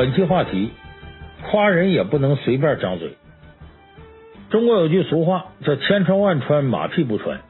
[0.00, 0.70] 本期话题：
[1.42, 3.18] 夸人也不能随便张嘴。
[4.48, 7.42] 中国有句俗话叫“千穿万穿，马屁不穿”，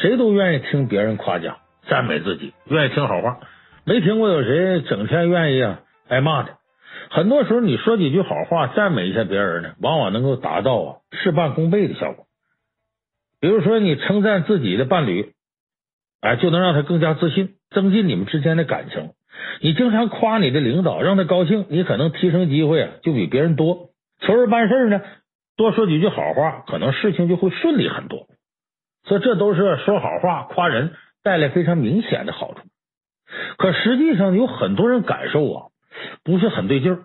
[0.00, 1.56] 谁都愿意听别人夸奖、
[1.88, 3.40] 赞美自己，愿意听好话。
[3.84, 6.58] 没听过有谁整天愿意挨骂的。
[7.10, 12.26] 很多时候，你说几句好话，赞美一下别人呢，往往能够达到啊事半功倍的效果。
[13.40, 15.32] 比如说，你称赞自己的伴侣，
[16.20, 19.10] 哎，就能让他更加自信，增进你们之间的感情。
[19.60, 23.90] 你经常夸你的领导，让他高兴，你可能提升机会啊就比别人多。
[24.20, 25.00] 求人办事呢，
[25.56, 28.26] 多说几句好话，可能事情就会顺利很多。
[29.04, 30.92] 所以这都是说好话夸人
[31.22, 32.60] 带来非常明显的好处。
[33.56, 35.66] 可实际上有很多人感受啊
[36.24, 36.98] 不是很对劲儿。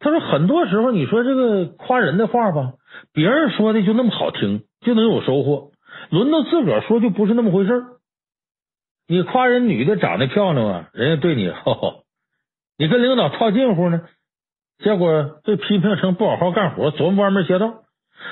[0.00, 2.74] 他说很多时候你说这个夸人的话吧，
[3.12, 5.70] 别人说的就那么好听，就能有收获，
[6.10, 7.84] 轮到自个儿说就不是那么回事儿。
[9.06, 12.04] 你夸人女的长得漂亮啊，人家对你呵呵，
[12.78, 14.02] 你跟领导套近乎呢，
[14.78, 17.82] 结果被批评成不好好干活，琢磨歪门邪道。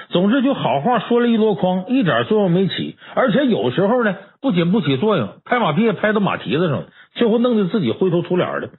[0.09, 8.71] 总之，就好话说了一箩筐，一点作用没起，而且有时候呢，不仅不起作用，拍马屁也拍到马蹄子上，最后弄得自己灰头土脸的。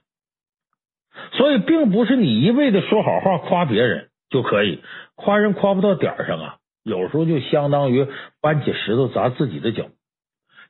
[1.34, 4.82] 所以，并不是你一味的说好话夸别人就可以，
[5.14, 8.08] 夸人夸不到点上啊，有时候就相当于
[8.42, 9.86] 搬起石头砸自己的脚。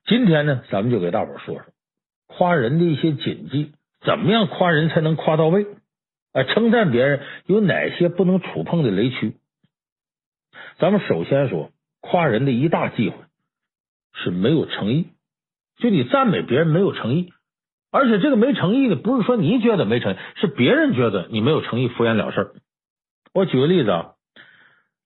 [0.05, 1.63] 今天呢，咱们就给大伙说说
[2.27, 5.65] 夸人的一些谨记，怎么样夸人才能夸到位？
[6.33, 9.37] 啊，称赞别人有哪些不能触碰的雷区？
[10.77, 13.15] 咱们首先说夸人的一大忌讳
[14.13, 15.07] 是没有诚意，
[15.77, 17.31] 就你赞美别人没有诚意，
[17.89, 22.51] 而且这个没诚意的不是说你觉得没诚意，是别人觉得你没有诚意，敷衍了事。
[23.33, 24.11] 我举个例子啊，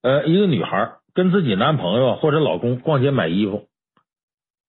[0.02, 3.68] 呃，一个女孩跟自己男朋友或者老公逛街买衣服。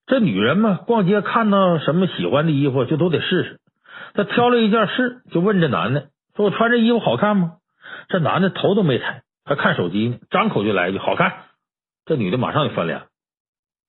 [0.09, 3.61] 这女人嘛，逛街看到什么喜欢的衣服，就都得试试。
[4.15, 7.57] 她挑了一件试，就问这男的说：“我穿这衣服好看吗？”
[8.09, 11.35] 这男的头都没抬，还看手机呢，张口就来一句：“好看。”
[12.07, 13.03] 这女的马上就翻脸，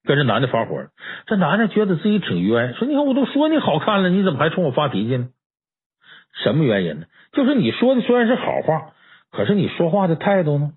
[0.04, 0.90] 跟这男的发火了。
[1.26, 5.30] 这男的觉得自己挺冤，说：“你看，我都说你好看了，你怎么还冲我发脾气呢？
[6.44, 7.06] 什么原因呢？
[7.32, 8.92] 就是你说的虽然是好话，
[9.32, 10.72] 可是你说话的态度呢，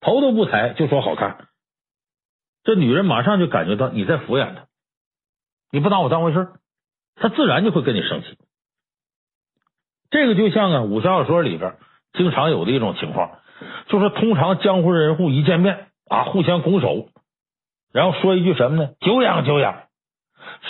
[0.00, 1.46] 头都不抬就说好看。
[2.64, 4.67] 这女人马上就感觉到你在敷衍她。
[5.70, 6.48] 你不拿我当回事，
[7.16, 8.38] 他自然就会跟你生气。
[10.10, 11.74] 这个就像啊武侠小说里边
[12.14, 13.38] 经常有的一种情况，
[13.88, 17.08] 就是通常江湖人物一见面啊，互相拱手，
[17.92, 18.90] 然后说一句什么呢？
[19.00, 19.82] 久仰久仰。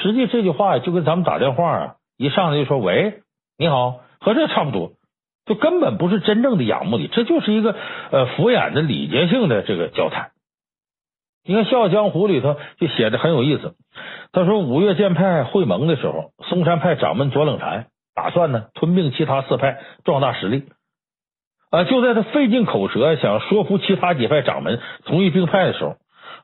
[0.03, 3.23] 实际这句话就跟咱们打电话啊，一上来就说喂，
[3.57, 4.93] 你好，和这差不多，
[5.47, 7.77] 就根本不是真正的仰慕你，这就是一个
[8.11, 10.33] 呃敷衍的礼节性的这个交谈。
[11.49, 13.75] 你看《笑傲江湖》里头就写的很有意思。
[14.33, 20.65] 他说，五岳剑派会盟的时候，嵩山派掌门左冷禅打算呢吞并其他四派，壮大实力。
[21.71, 25.97] 啊，就在他费尽口舌想说服其他几派掌门同意并派的时候，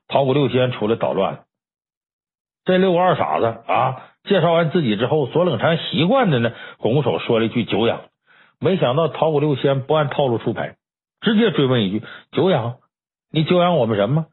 [0.08, 1.40] 桃谷六仙出来捣乱了。
[2.64, 8.00] 这六个二傻子啊，介绍完自己之后，左冷禅习惯的呢拱手说了一句久仰。
[8.58, 10.76] 没想到桃谷六仙不按套路出牌，
[11.20, 12.76] 直接追问一句：久仰？
[13.30, 14.24] 你久仰我们什么？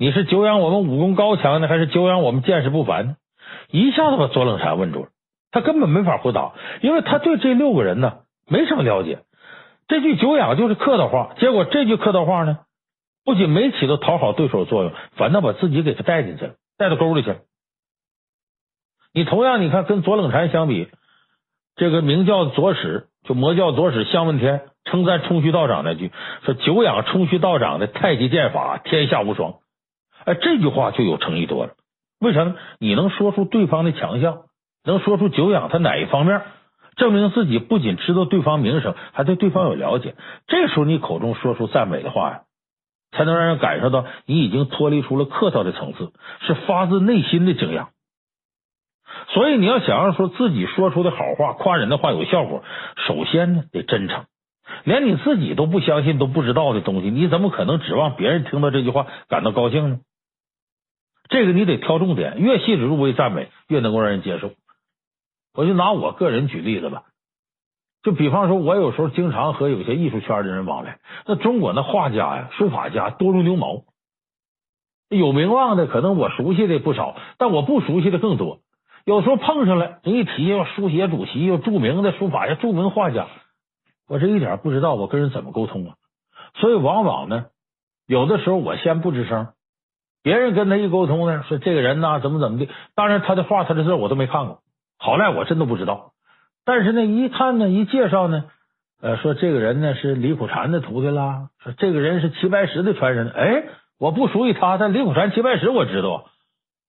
[0.00, 3.16] 你是久仰我们武功高强呢，还是久仰我们见识不凡呢？
[3.72, 5.08] 一下子把左冷禅问住了，
[5.50, 9.18] 他根本没法回答，因为他对这六个人呢没什么了解。
[9.88, 12.60] 这句久仰就是客套话，结果这句客套话呢，
[13.24, 17.38] 不仅没起到讨好对手作用，反倒把自己给他带进去了，带到沟里去了。
[19.12, 20.88] 你同样，你看跟左冷禅相比，
[21.74, 26.12] 这个明教左使就魔教左使向问天称赞冲虚道长那句
[26.44, 29.54] 说：“久仰冲虚道长的太极剑法，天下无双。”
[30.28, 31.72] 哎，这句话就有诚意多了。
[32.20, 32.56] 为什么？
[32.78, 34.42] 你能说出对方的强项，
[34.84, 36.42] 能说出久仰他哪一方面，
[36.96, 40.16] 证明自己不仅知道对方名声，还对对方有了解。
[40.46, 42.40] 这时候你口中说出赞美的话呀，
[43.12, 47.88] 才能让人感受到你已经脱离出了客套的层次，是发自内心的敬仰。
[49.28, 52.62] 所以你要想要说自己说出的好话、夸人的话有效果，
[53.06, 54.26] 首先呢得真诚。
[54.84, 60.00] 连你自己都不相信、都不知道的东西，你怎么可能指望别人听到这句话感到高兴呢？
[61.28, 64.52] 这个你得挑重点，越细致入微赞美，越能够让人接受。
[65.54, 67.02] 我就拿我个人举例子吧，
[68.02, 73.82] 就比方说，我有时候经常和有些艺术圈的人往来，那中国那画家呀、书法家多如牛毛，
[75.08, 78.60] 有名望的可能我熟悉的不少，但我不熟悉的更多。
[79.04, 83.26] 有时候碰上了，人一提要书协主席，又著名的书法家、著名画家，
[84.08, 85.94] 我这一点不知道我跟人怎么沟通啊。
[86.54, 87.46] 所以往往呢，
[88.06, 89.48] 有的时候我先不吱声。
[90.22, 94.60] 别人跟他一沟通呢，说这个人呢怎么怎么的，当然他的画他的字我都没看过，
[94.98, 96.12] 好赖我真都不知道。
[96.64, 98.44] 但是呢，一看呢，一介绍呢，
[99.00, 103.30] 呃，说这个人呢是李苦禅的徒弟啦，说这个人是齐白石的传人。
[103.30, 103.64] 哎，
[103.98, 106.26] 我不属于他，但李苦禅、齐白石我知道，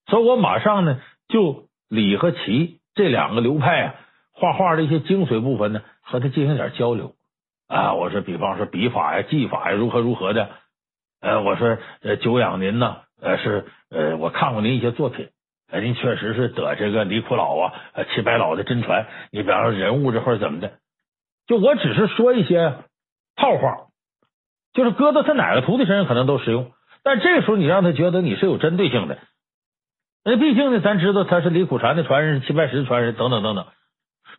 [0.07, 3.95] 所以我马上呢就李和齐这两个流派啊，
[4.33, 7.13] 画画的一些精髓部分呢，和他进行点交流
[7.67, 7.93] 啊。
[7.93, 10.49] 我说，比方说笔法呀、技法呀，如何如何的。
[11.21, 15.29] 呃，我说，呃，久仰您呢，呃，是呃，我看过您一些作品。
[15.71, 19.05] 哎，您确实是得这个李苦老啊、呃齐白老的真传。
[19.31, 20.71] 你比方说人物这块怎么的，
[21.45, 22.75] 就我只是说一些
[23.35, 23.87] 套话，
[24.73, 26.71] 就是搁到他哪个徒弟身上可能都适用。
[27.03, 29.19] 但这时候你让他觉得你是有针对性的，
[30.25, 33.67] 那毕竟呢，咱知道他是李苦禅的传人，齐白石传人等等等等。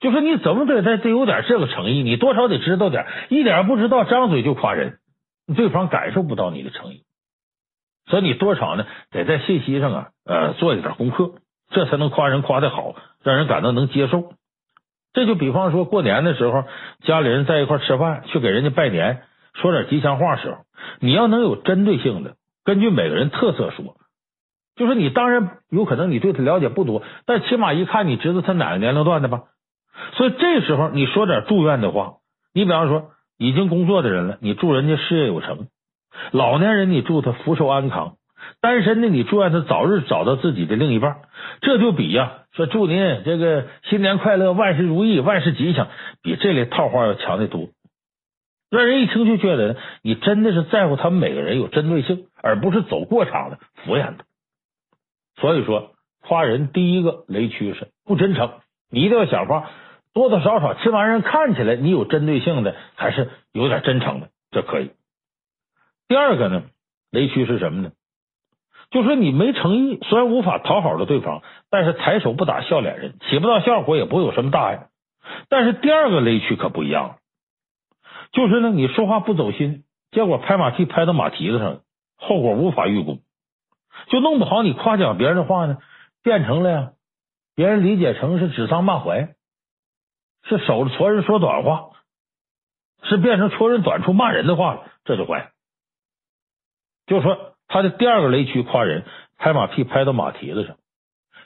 [0.00, 4.98] 就说你怎么得得得有点这个诚意，你多少得知道点，一点不知道张嘴就夸人，
[5.54, 7.04] 对方感受不到你的诚意。
[8.10, 8.84] 所以你多少呢？
[9.10, 11.30] 得在信息上啊，呃，做一点功课，
[11.70, 14.32] 这才能夸人夸的好，让人感到能接受。
[15.12, 16.64] 这就比方说过年的时候，
[17.04, 19.22] 家里人在一块吃饭，去给人家拜年，
[19.54, 20.58] 说点吉祥话时候，
[21.00, 22.34] 你要能有针对性的，
[22.64, 23.96] 根据每个人特色说。
[24.76, 29.42] 就是你当然有可能你对他了解不多，但起码一看你知道他哪个年龄段的吧。
[30.14, 32.14] 所以这时候你说点祝愿的话，
[32.54, 35.66] 你比方说已经工作的人了，你祝人家事业有成。
[36.32, 38.16] 老年人，你祝他福寿安康；
[38.60, 41.22] 单身的，你祝愿他早日找到自己的另一半。
[41.60, 45.88] 这就比呀，说祝您这个新年快乐、万事如意、万事吉祥，
[46.22, 47.68] 比这类套话要强得多。
[48.70, 54.24] 让人一听就觉得你真的是在乎他们每个人有针对性，而不是走过场的敷衍的。
[55.40, 55.92] 所以说，
[56.22, 58.52] 夸人第一个雷区是不真诚，
[58.90, 59.70] 你一定要想法
[60.14, 64.90] 多多少少，这玩意儿看起来你有针对性的，还是有点真诚的，这可以。
[66.10, 66.64] 第二个呢，
[67.12, 67.92] 雷区是什么呢？
[68.90, 74.88] 就说你没诚意，虽然无法讨好了对方，但是抬手不打笑脸人，起不到效果，也不会有什么大碍。
[75.48, 77.18] 但是第二个雷区可不一样，
[78.32, 81.82] 就是呢，你说话不走心，结果拍马屁拍到马蹄子上，
[82.16, 83.20] 后果无法预估，
[84.08, 85.78] 就弄不好你夸奖别人的话呢，
[86.24, 86.92] 变成了呀，
[87.54, 89.36] 别人理解成是指桑骂槐，
[90.42, 91.90] 是守着戳人说短话，
[93.04, 95.52] 是变成戳人短处骂人的话了，这就坏。
[97.10, 99.04] 就说，他的第二个雷区夸人，
[99.36, 100.76] 拍马屁拍到马蹄子上，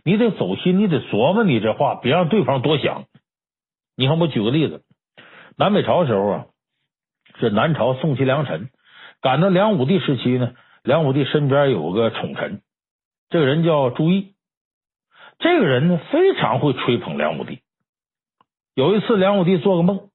[0.05, 3.07] 你得走心，你得琢磨你这话，别让对方多想。
[3.97, 4.83] 你看，我举个例子，
[5.57, 6.47] 南北朝时候啊，
[7.41, 8.69] 是南朝宋齐梁陈，
[9.23, 10.53] 赶到梁武帝时期呢，
[10.83, 12.61] 梁武帝身边有个宠臣，
[13.31, 14.35] 这个人叫朱毅，
[15.39, 17.61] 这个人呢非常会吹捧梁武帝。
[18.75, 20.11] 有一次，梁武帝做个梦，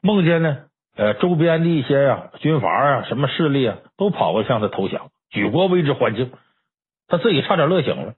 [0.00, 0.64] 梦见呢。
[0.96, 6.30] 呃，周边的一些呀、军阀啊、什么势力啊，都跑过向他投降，举国为之欢庆，
[7.08, 8.14] 他自己差点乐醒了。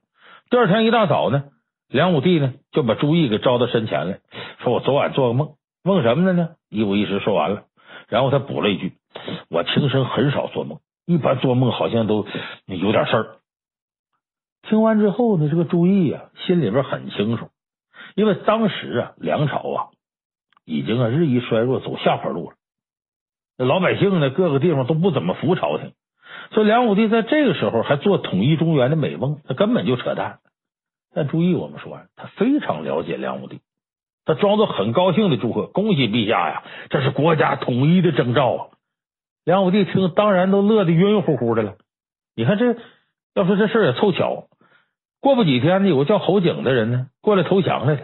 [0.51, 1.45] 第二天一大早呢，
[1.89, 4.19] 梁武帝呢就把朱毅给招到身前来，
[4.59, 7.63] 说：“我昨晚做个梦，梦什么的呢？”一五一十说完了，
[8.09, 8.93] 然后他补了一句
[9.49, 12.27] ：“我平生很少做梦，一般做梦好像都
[12.65, 13.37] 有点事儿。”
[14.69, 17.49] 听完之后呢，这个朱毅啊心里边很清楚，
[18.13, 19.87] 因为当时啊梁朝啊
[20.63, 22.56] 已经啊日益衰弱，走下坡路了。
[23.65, 25.93] 老百姓呢，各个地方都不怎么服朝廷，
[26.51, 30.39] 所以梁武帝在这个时候还做统一中原的美梦，那根本就扯淡。
[31.13, 33.61] 但注意，我们说，他非常了解梁武帝，
[34.25, 38.67] 他装作很高兴的祝贺：“恭喜陛下呀，这是国家统一的征兆啊！”
[39.43, 41.75] 梁武帝听，当然都乐得晕晕乎乎的了。
[42.35, 42.75] 你看这，
[43.33, 44.47] 要说这事也凑巧，
[45.19, 48.01] 过不几天呢，有个叫侯景的人呢过来投降来了。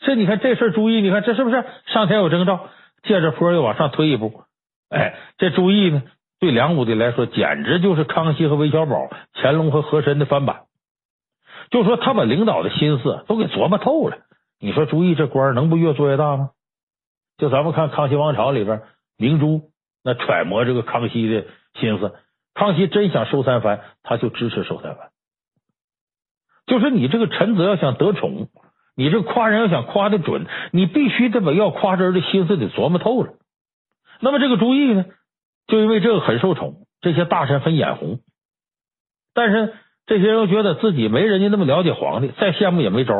[0.00, 2.70] 这你看这事儿，注意，你看这是不是上天有征兆？
[3.02, 4.44] 借着坡又往上推一步，
[4.88, 6.02] 哎，这朱毅呢，
[6.38, 10.62] 对梁武帝来说简直就是康熙和韦小宝、乾隆和和珅的翻版。
[11.70, 14.18] 就说他把领导的心思都给琢磨透了。
[14.58, 16.50] 你说朱毅这官能不越做越大吗？
[17.38, 18.82] 就咱们看《康熙王朝》里边，
[19.16, 19.70] 明珠
[20.02, 22.14] 那揣摩这个康熙的心思，
[22.52, 25.10] 康熙真想收三藩，他就支持收三藩。
[26.66, 28.48] 就是你这个臣子要想得宠。
[29.00, 33.32] 你这夸人要想夸的准，你必须得把要夸人的心思得琢磨透了。
[34.20, 35.06] 那么这个朱毅呢，
[35.68, 38.18] 就因为这个很受宠，这些大臣很眼红。
[39.32, 39.72] 但是
[40.04, 43.14] 这些人又觉得自己没人家那么了解皇帝，再羡慕也没招。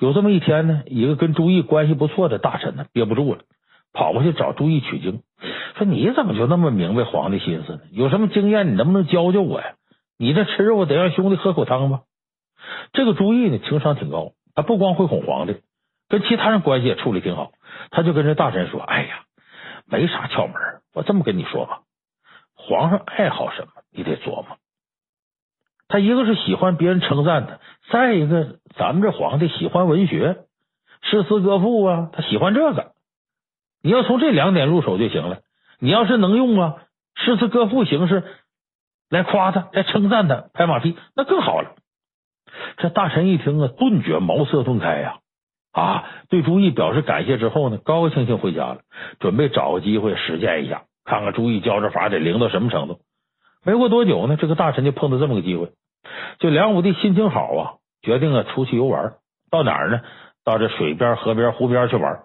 [0.00, 3.42] 有这么一天呢，一个跟朱毅关系不错的大臣呢，憋不住了，
[3.92, 5.22] 跑过去找朱毅取经，
[5.78, 7.80] 说：“你怎么就那么明白皇帝心思呢？
[7.92, 9.74] 有什么经验，你能不能教教我呀？
[10.18, 12.00] 你这吃肉得让兄弟喝口汤吧。”
[12.92, 14.32] 这个朱毅呢，情商挺高。
[14.54, 15.62] 他不光会哄皇帝，
[16.08, 17.52] 跟其他人关系也处理挺好。
[17.90, 19.24] 他就跟这大臣说：“哎呀，
[19.86, 20.54] 没啥窍门。
[20.94, 21.80] 我这么跟你说吧，
[22.54, 24.58] 皇上爱好什么，你得琢磨。
[25.88, 27.58] 他一个是喜欢别人称赞他，
[27.90, 30.44] 再一个，咱们这皇帝喜欢文学，
[31.02, 32.92] 诗词歌赋啊，他喜欢这个。
[33.82, 35.40] 你要从这两点入手就行了。
[35.78, 36.76] 你要是能用啊，
[37.16, 38.22] 诗词歌赋形式
[39.10, 41.74] 来夸他，来称赞他，拍马屁，那更好了。
[42.76, 45.18] 这大臣一听啊，顿觉茅塞顿开呀！
[45.72, 48.78] 啊，对朱毅表示感谢之后呢，高高兴兴回家了，
[49.20, 53.00] 准备找个机会实践一下，看看朱毅教这法得灵到什么程度。
[53.64, 55.70] 没过多久呢，这个大臣就碰到这么个机会，
[56.38, 59.14] 就梁武帝心情好啊，决定啊出去游玩，
[59.50, 60.00] 到哪儿呢？
[60.44, 62.20] 到这水边、河边、湖边去玩。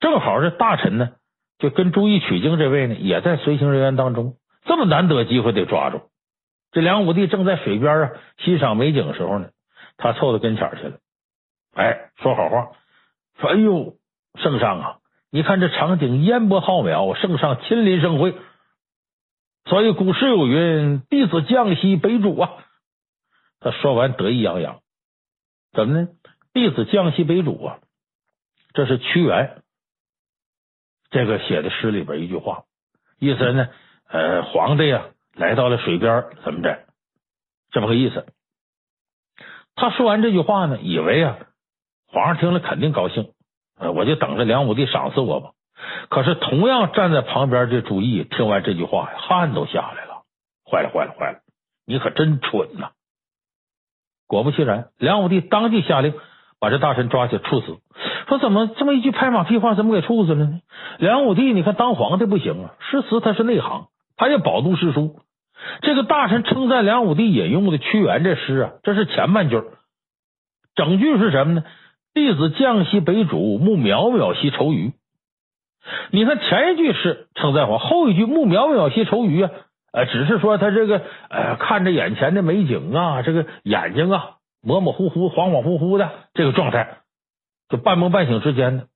[0.00, 1.10] 正好这大臣呢，
[1.58, 4.34] 就跟朱毅取经这位呢，也在随行人员当中。
[4.64, 6.02] 这么难得机会得抓住。
[6.72, 9.48] 这梁武帝正在水边啊欣赏美景的时候呢，
[9.96, 10.98] 他凑到跟前去了。
[11.74, 12.72] 哎，说好话，
[13.38, 13.96] 说哎呦，
[14.34, 14.98] 圣上啊，
[15.30, 18.36] 你看这场景烟波浩渺，圣上亲临盛会。
[19.64, 22.50] 所以古诗有云：“弟子降西北主啊。”
[23.60, 24.80] 他说完得意洋洋，
[25.72, 26.08] 怎么呢？
[26.52, 27.78] 弟子降西北主啊，
[28.74, 29.62] 这是屈原
[31.10, 32.64] 这个写的诗里边一句话，
[33.18, 33.68] 意思呢，
[34.08, 36.86] 呃，皇帝啊来到了水边，怎么着？
[37.70, 38.26] 这么个意思。
[39.74, 41.38] 他说完这句话呢，以为啊，
[42.08, 43.30] 皇上听了肯定高兴，
[43.78, 45.50] 呃，我就等着梁武帝赏赐我吧。
[46.08, 50.22] 可是，同样站在旁边这朱毅听完这句话，汗都下来了。
[50.70, 51.38] 坏了，坏了，坏了！
[51.86, 52.90] 你可真蠢呐！
[54.28, 56.14] 果不其然，梁武帝当即下令
[56.60, 57.78] 把这大臣抓起处死。
[58.28, 60.60] 说怎么这么一句拍马屁话，怎么给处死了呢？
[60.98, 65.18] 梁武帝，你看当皇帝不行啊，诗词他是内行，他也饱读诗书。
[65.80, 69.62] 这个大臣称赞梁武帝引用的屈原这诗啊，这是前半句，
[70.74, 71.64] 整句是什么呢？
[72.14, 74.92] 弟子降西北主，慕渺渺兮愁余。
[76.10, 79.50] 你看前一句是称赞皇，后一句慕渺渺兮愁余啊，
[79.92, 86.98] 呃，只是说他这个呃看着眼前的美景啊，这个眼睛啊模模糊糊、恍恍惚惚的这个状态，
[87.68, 88.86] 就半梦半醒之间的。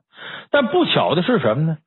[0.50, 1.78] 但不巧的是什么呢？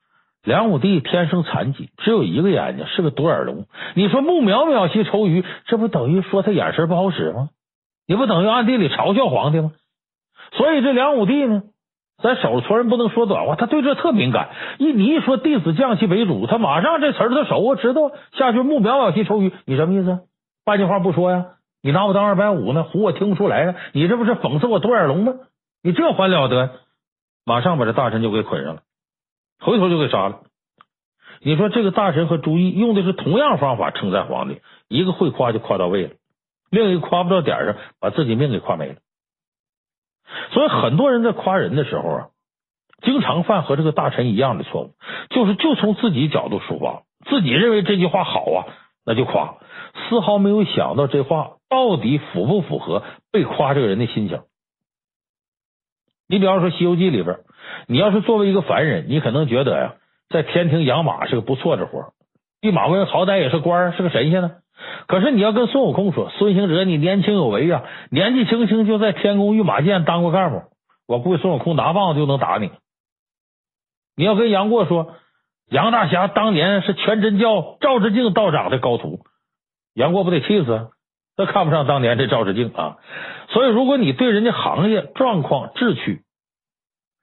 [0.43, 3.65] 梁武帝天生残疾，只有一个眼睛，是个独眼龙。
[3.95, 7.49] 你说木渺渺兮愁鱼，这不等于说他眼神不好使吗？
[8.07, 9.71] 你不等于暗地里嘲笑皇帝吗？
[10.53, 11.63] 所以这梁武帝呢？
[12.21, 14.49] 咱手搓人不能说短话，他对这特敏感。
[14.77, 20.19] 一你一说弟子降西北主，他马上这词儿他熟啊，知道下去“木渺渺兮愁鱼，你什么意思？
[20.65, 21.45] 半句话不说呀？
[21.81, 22.85] 你拿我当二百五呢？
[22.91, 23.75] 唬我听不出来呀？
[23.93, 25.33] 你这不是讽刺我独眼龙吗？
[25.81, 26.71] 你这还了得？
[27.45, 28.81] 马上把这大臣就给捆上了，
[29.59, 30.41] 回头就给杀了。
[31.41, 36.13] 你说这个大臣和朱毅用的是同样方法称赞皇帝，一个会夸就夸到位了，
[36.69, 38.95] 另一个夸不到点上，把自己命给夸没了。
[40.51, 42.27] 所以很多人在夸人的时候啊，
[43.01, 44.93] 经常犯和这个大臣一样的错误，
[45.29, 48.65] 就是就从自己角度出发，自己认为这句话好啊，
[49.05, 49.57] 那就夸，
[50.09, 54.41] 丝毫没有想到这话到底符不符合被夸这个人的心情。
[56.27, 57.39] 你比方说《西游记》里边，
[57.87, 59.93] 你要是作为一个凡人，你可能觉得呀，
[60.29, 62.13] 在天庭养马是个不错的活，
[62.61, 64.51] 弼马温好歹也是官，是个神仙呢。
[65.07, 70.63] 可是你要跟孙悟空说，孙行者你年轻有为呀，年纪轻轻就在天宫御马监当过干部，
[71.07, 72.71] 我估计孙悟空拿棒子就能打你。
[74.15, 75.15] 你要跟杨过说，
[75.69, 79.19] 杨大侠当年是全真教赵志敬道长的高徒，
[79.93, 80.89] 杨过不得气死？
[81.35, 82.97] 他看不上当年这赵志敬啊。
[83.49, 86.21] 所以，如果你对人家行业状况、志趣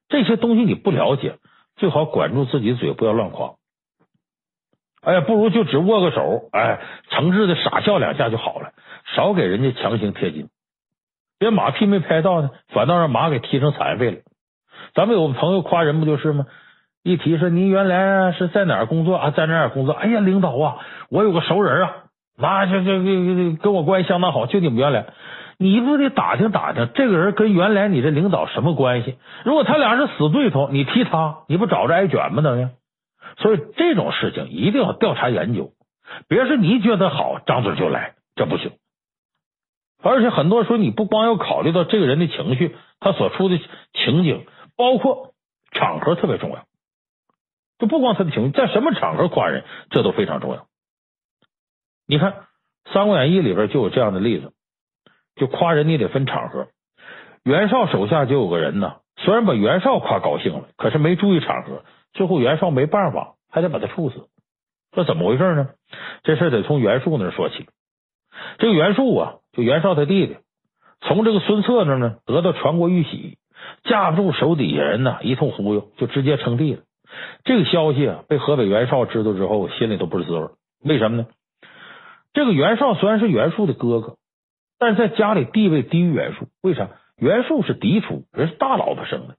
[0.08, 1.36] 这些东西你不了解，
[1.76, 3.54] 最好管住自己嘴，不要乱夸。
[5.02, 8.72] 哎呀，不如就只握个手，哎，诚挚的傻笑两下就好了，
[9.14, 10.48] 少给人家强行贴金，
[11.38, 14.18] 别马屁没拍到呢，反倒让马给踢成残废了。
[14.94, 16.46] 咱们有朋友夸人不就是吗？
[17.04, 19.94] 一提说您原来是在哪儿工作啊，在哪儿工作？
[19.94, 21.94] 哎呀，领导啊，我有个熟人啊，
[22.36, 25.06] 那就就跟跟我关系相当好，就你们原来，
[25.58, 29.16] 你不得打听打听这个人跟原来你这领导什么关系？
[29.44, 32.42] 如果他俩是死对头，你踢他，你不找着挨卷吗？
[32.42, 32.68] 等于。
[33.38, 35.72] 所以这种事情一定要调查研究，
[36.28, 38.72] 别是你觉得好，张嘴就来，这不行。
[40.02, 43.58] 而且很多时候，你不光要考虑到这个人的情绪，他所处的
[43.92, 44.46] 情景，
[44.76, 45.34] 包括
[45.72, 46.64] 场合特别重要。
[47.78, 50.66] 就不光他的情绪，在什么场合夸人，这都非常重要。
[52.06, 52.32] 你看
[52.92, 54.52] 《三国演义》里边就有这样的例子，
[55.36, 56.66] 就夸人你得分场合。
[57.44, 61.84] 袁绍手下就有个人呢，虽然把袁绍夸高兴了，可是没注意场合。
[62.12, 64.26] 最后袁绍没办法，还得把他处死。
[64.92, 65.68] 这怎么回事呢？
[66.24, 67.66] 这事得从袁术那说起。
[68.58, 70.36] 这个袁术啊，就袁绍他弟弟，
[71.02, 73.38] 从这个孙策那呢得到传国玉玺，
[73.84, 76.80] 架不住手底下人呢一通忽悠，就直接称帝了。
[77.44, 80.48] 这个消息啊，被河北袁绍知道之后，心里都不是滋味。
[80.82, 81.26] 为什么呢？
[82.32, 84.16] 这个袁绍虽然是袁术的哥哥，
[84.78, 86.48] 但是在家里地位低于袁术。
[86.62, 86.88] 为啥？
[87.16, 89.34] 袁术是嫡出，人是大老婆生的；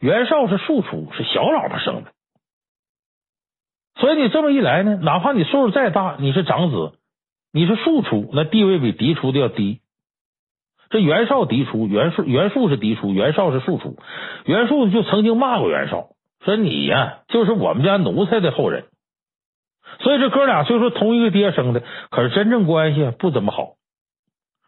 [0.00, 2.10] 袁绍是庶出，是小老婆生的。
[3.94, 6.94] 所以你这么一来呢，哪怕你岁数再大，你是长子，
[7.52, 9.80] 你是庶出，那地位比嫡出的要低。
[10.88, 13.96] 这袁绍嫡出，袁术袁术是嫡出，袁绍是庶出。
[14.44, 16.08] 袁术就曾经骂过袁绍，
[16.44, 18.86] 说你呀就是我们家奴才的后人。
[20.00, 23.74] 所以这哥俩虽说同一个爹生的，可是真正关系不怎么好。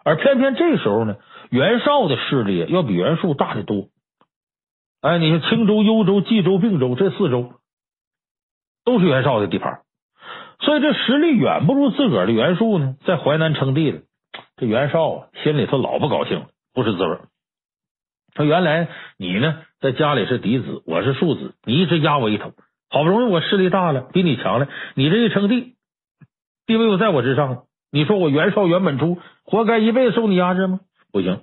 [0.04, 1.16] 而偏偏这时候呢，
[1.50, 3.88] 袁绍的势力要比袁术大得多。
[5.00, 7.52] 哎，你看青州、幽州、冀州、并州这四州。
[8.84, 9.82] 都是袁绍的地盘，
[10.58, 12.96] 所以这实力远不如自个儿的袁术呢。
[13.06, 14.00] 在淮南称帝了，
[14.56, 17.18] 这袁绍啊，心里头老不高兴，不是滋味。
[18.34, 22.54] 说原来你呢，在家里是嫡子，我是庶子，你一直压我一头，
[22.90, 24.66] 好不容易我势力大了，比你强了，
[24.96, 25.76] 你这一称帝，
[26.66, 27.62] 地位又在我之上了，
[27.94, 30.80] 你说我袁绍袁本初活该一辈子受你压制吗？
[31.12, 31.42] 不行，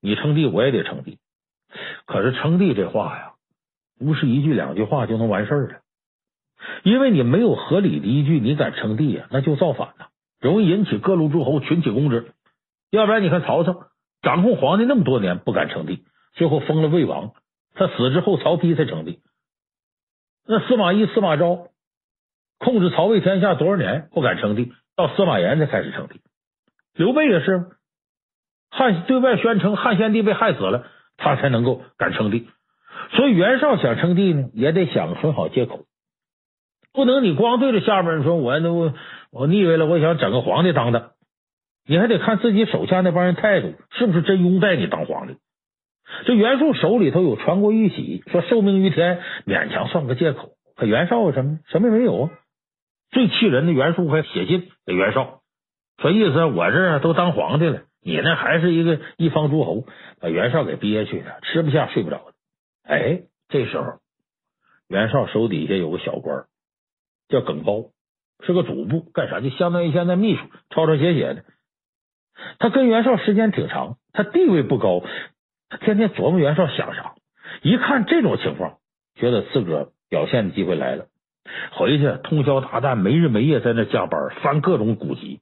[0.00, 1.18] 你称帝我也得称帝。
[2.06, 3.32] 可是称帝这话呀，
[3.98, 5.82] 不是一句两句话就能完事儿的。
[6.84, 10.08] 因为你没有合理的依据，你敢称帝呀，那就造反了，
[10.40, 12.32] 容易引起各路诸侯群起攻之。
[12.90, 13.88] 要不然，你看曹操
[14.22, 17.32] 掌控皇帝那么多年，不敢称帝，最后封了魏王。
[17.74, 19.20] 他死之后，曹丕才称帝。
[20.46, 21.68] 那司马懿、司马昭
[22.58, 26.20] 控制曹魏天下多少年，不敢称帝，到司马炎才开始称帝。
[26.94, 27.68] 刘备也是，
[28.70, 30.84] 汉对外宣称汉献帝被害死了，
[31.16, 32.48] 他才能够敢称帝。
[33.12, 35.86] 所以袁绍想称帝呢，也得想个很好借口。
[36.92, 38.94] 不能你光对着下边说，我我
[39.32, 41.12] 我腻歪了，我想整个皇帝当当，
[41.86, 45.36] 你还得看自己手下那帮人态度是不是真拥戴你当皇帝。
[46.26, 50.50] 这袁术手里头有传国玉玺，说受命于天，勉强算个借口。
[50.76, 51.58] 可袁绍有什么？
[51.68, 52.30] 什么也没有啊！
[53.10, 55.40] 最气人的袁术还写信给袁绍，
[55.98, 59.84] 说意思我这都当皇帝了，你那还是一个一方诸侯，
[60.20, 62.32] 把袁绍给憋屈的，吃不下睡不着的。
[62.82, 63.98] 哎，这时候
[64.88, 66.44] 袁绍手底下有个小官。
[67.28, 67.84] 叫耿包，
[68.44, 69.38] 是个主簿，干啥？
[69.38, 71.44] 就相当于现在秘书，抄抄写写的。
[72.58, 75.04] 他跟袁绍时间挺长，他地位不高，
[75.68, 77.14] 他天天琢磨袁绍想啥。
[77.62, 78.78] 一看这种情况，
[79.14, 81.06] 觉得自个儿表现的机会来了，
[81.72, 85.40] 回去通宵达旦，没日没夜在那加班，翻各种古籍。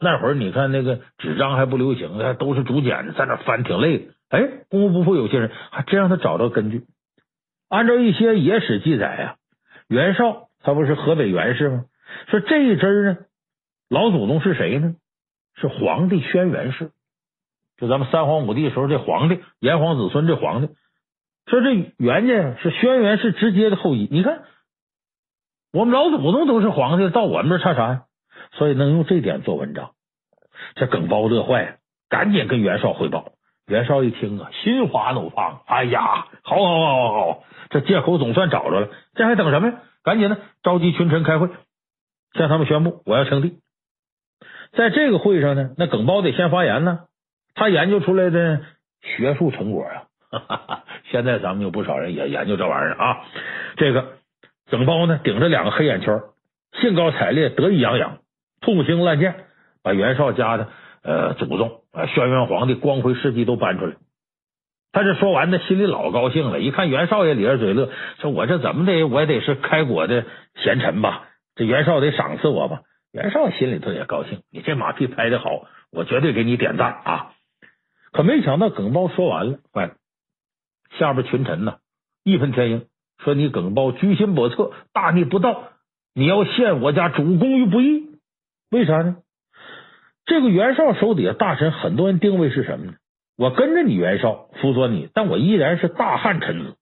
[0.00, 4.04] 那会儿你看那个纸张还不流行，还都是竹简，在那翻挺累的。
[4.30, 6.84] 哎，功夫不负有心人，还真让他找到根据。
[7.68, 9.36] 按照一些野史记载啊，
[9.88, 10.48] 袁绍。
[10.66, 11.84] 他不是河北袁氏吗？
[12.30, 13.18] 说这一支呢，
[13.90, 14.94] 老祖宗是谁呢？
[15.56, 16.90] 是皇帝轩辕氏，
[17.76, 20.72] 就咱们三皇五帝时候这皇帝，炎黄子孙这皇帝。
[21.46, 24.08] 说这袁家是轩辕氏直接的后裔。
[24.10, 24.44] 你看，
[25.74, 28.02] 我们老祖宗都是皇帝，到我们这差啥呀？
[28.52, 29.90] 所以能用这点做文章。
[30.76, 31.76] 这耿包乐坏了，
[32.08, 33.32] 赶紧跟袁绍汇报。
[33.66, 35.62] 袁绍一听啊，心花怒放。
[35.66, 39.74] 哎呀，好好好好好，这借口总算找着了，这还等什么呀？
[40.04, 41.48] 赶紧的，召集群臣开会，
[42.34, 43.58] 向他们宣布我要称帝。
[44.74, 47.00] 在这个会上呢，那耿包得先发言呢。
[47.56, 48.60] 他研究出来的
[49.02, 53.24] 学术成果啊，哈哈哈，现在咱们有不少人也研究这玩意儿啊。
[53.76, 54.18] 这个
[54.70, 56.22] 耿包呢，顶着两个黑眼圈，
[56.80, 58.18] 兴高采烈，得意洋洋，
[58.60, 59.46] 痛心烂剑，
[59.82, 60.68] 把袁绍家的
[61.02, 63.96] 呃祖宗啊，轩辕皇帝光辉事迹都搬出来。
[64.92, 66.60] 他这说完呢，心里老高兴了。
[66.60, 70.24] 一看袁绍也咧着嘴乐，说：“我这怎么的，我也得是开国的
[70.54, 71.28] 贤臣吧？
[71.56, 77.32] 这袁绍得赏赐我吧？”袁绍心里头也高兴，你这马屁拍的好，我绝对给你点赞啊！
[78.12, 79.94] 可没想到耿包说完了，坏了，
[80.98, 81.78] 下边群臣呢
[82.24, 82.86] 义愤填膺，
[83.24, 85.70] 说你耿包居心叵测，大逆不道，
[86.14, 88.10] 你要陷我家主公于不义。
[88.70, 89.16] 为啥呢？
[90.26, 92.92] 这个袁绍手底下大臣很多人定位是什么呢？
[93.36, 96.76] 我跟着你袁绍辅佐你，但我依然是大汉臣子。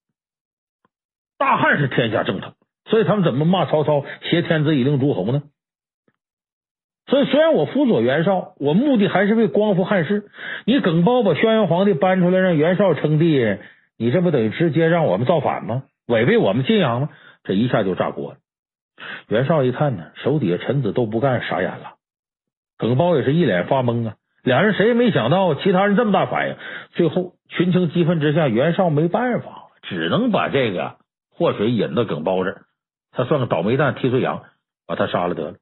[1.38, 2.52] 大汉是天下正统，
[2.84, 5.42] 所以他们怎么骂曹操挟天子以令诸侯呢？
[7.06, 10.30] 所以虽然我辅佐袁绍，我目的还是为光复汉室。
[10.66, 13.58] 你耿包把轩辕皇帝搬出来让袁绍称帝，
[13.98, 15.82] 你这不等于直接让我们造反吗？
[16.06, 17.08] 违背我们信仰吗？
[17.44, 18.38] 这一下就炸锅了。
[19.28, 21.94] 袁绍一看呢，手底下臣子都不干，傻眼了。
[22.78, 24.16] 耿包也是一脸发懵啊。
[24.42, 26.56] 两人谁也没想到其他人这么大反应，
[26.92, 30.96] 最后群情激愤之下，袁绍没办法，只能把这个
[31.30, 32.62] 祸水引到耿包这儿，
[33.12, 34.42] 他算个倒霉蛋替罪羊，
[34.86, 35.56] 把他杀了得了。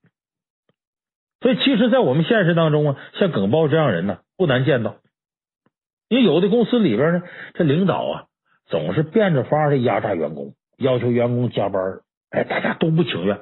[1.43, 4.97] 所以，其实，在我们现实当中啊，像耿包这样人呢，不难见到。
[6.09, 7.23] 因为有的公司里边呢，
[7.55, 8.25] 这领导啊，
[8.71, 13.41] 总是变着法的压榨员工，要求员工加班，哎，大家都不情愿。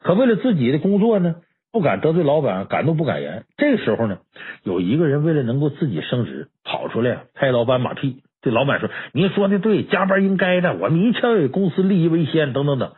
[0.00, 1.36] 可为了自己的工作呢，
[1.70, 3.44] 不敢得罪老板，敢怒不敢言。
[3.56, 4.18] 这时候呢，
[4.64, 12.94] 有一个人为了能够自己升职，跑出来拍老板马屁，对老板说：“您说的对，加班应该的，我们一切以公司利益为先，等等等。”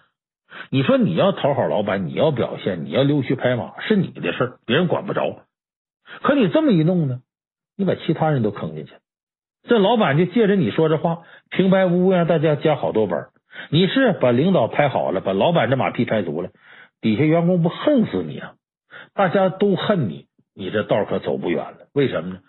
[0.71, 5.43] 你说你要讨好老板，你要表现，你要溜须拍马，是你的事儿，别人管不着。
[6.23, 7.21] 可你这么一弄呢，
[7.77, 9.01] 你把其他人都坑进去了。
[9.67, 13.29] 这老板就借着你说这话，平白无故让大家加好多班。
[13.71, 16.51] 你是把领导拍好了，把老板这马屁拍足了，
[17.01, 18.55] 底下员工不恨死你啊？
[19.15, 21.89] 大家都恨你，你这道可走不远了。
[21.95, 22.41] 为什么呢？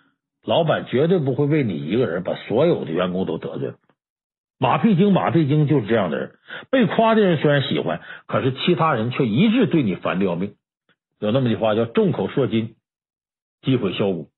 [0.44, 3.76] 老板绝对不会为你一个人把所有的员工都得罪了。
[4.60, 6.32] 马屁精，马屁精就是这样的人。
[6.70, 10.56] 被夸的人虽然喜欢，可是其他人却一致对你烦的要命。
[11.20, 12.76] 有那么句话叫“众口铄金，
[13.62, 14.30] 积毁销骨”。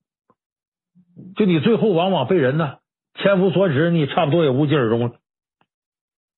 [1.36, 2.77] 就你最后往往被人呢
[3.15, 5.12] 千夫所指，你差不多也无疾而终了。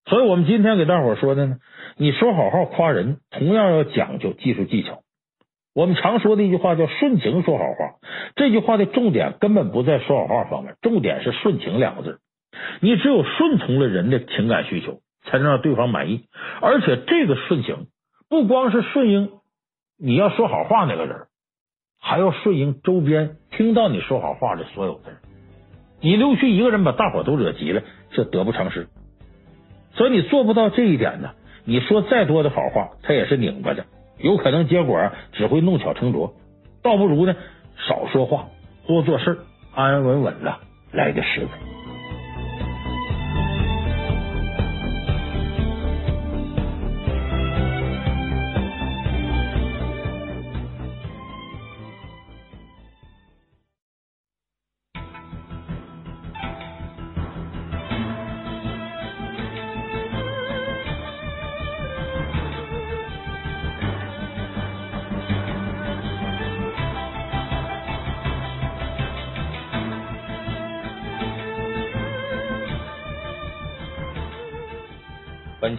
[0.06, 1.58] 所以我们今天给大伙说的呢，
[1.98, 5.02] 你说好话夸人，同样要讲究技术技巧。
[5.76, 8.00] 我们常说的一句话叫“顺情说好话”，
[8.36, 12.20] 这句话的重点根本不在说好话方面，重点是“顺情”两个字。
[12.82, 16.26] 你只有顺从了人的情感需求，才能让对方满意。
[16.60, 17.88] 而且这个顺情
[18.30, 19.30] 不光是顺应
[19.98, 21.28] 你要说好话那个人，
[22.00, 25.20] 还要顺应周边听到你说好话的所有的人。
[26.02, 28.88] 你溜须一个人把大伙都惹急了，这得不偿失。
[29.92, 31.32] 所以你做不到这一点呢，
[31.66, 33.86] 你说再多的好话，他也是拧巴的，
[34.18, 36.34] 有可能结果只会弄巧成拙。
[36.82, 37.36] 倒不如呢，
[37.88, 38.48] 少说话，
[38.88, 39.40] 多做事，
[39.74, 40.56] 安安稳稳的
[40.94, 41.79] 来的实在。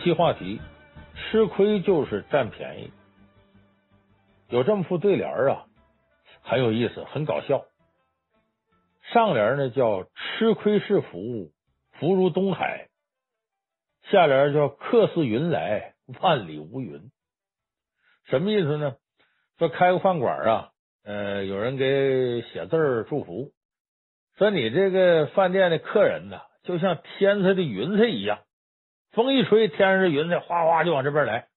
[0.02, 0.60] 期话题：
[1.14, 2.90] 吃亏就是占便宜。
[4.48, 5.66] 有这么副对联啊，
[6.42, 7.64] 很有意思，很搞笑。
[9.12, 10.04] 上联呢叫
[10.38, 11.52] “吃亏是福，
[11.92, 12.88] 福如东海”，
[14.10, 17.10] 下联叫“客似云来，万里无云”。
[18.26, 18.96] 什么意思呢？
[19.58, 20.70] 说开个饭馆啊，
[21.04, 23.50] 呃，有人给写字祝福，
[24.38, 28.38] 说你这个饭店的客人呢，就像天上的云彩一样。
[29.12, 31.48] 风一吹，天上的云彩哗哗就往这边来，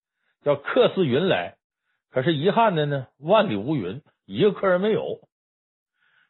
[0.43, 1.55] 叫客似云来。
[2.11, 5.19] 可是遗憾的呢，万里无云，一个客人没有。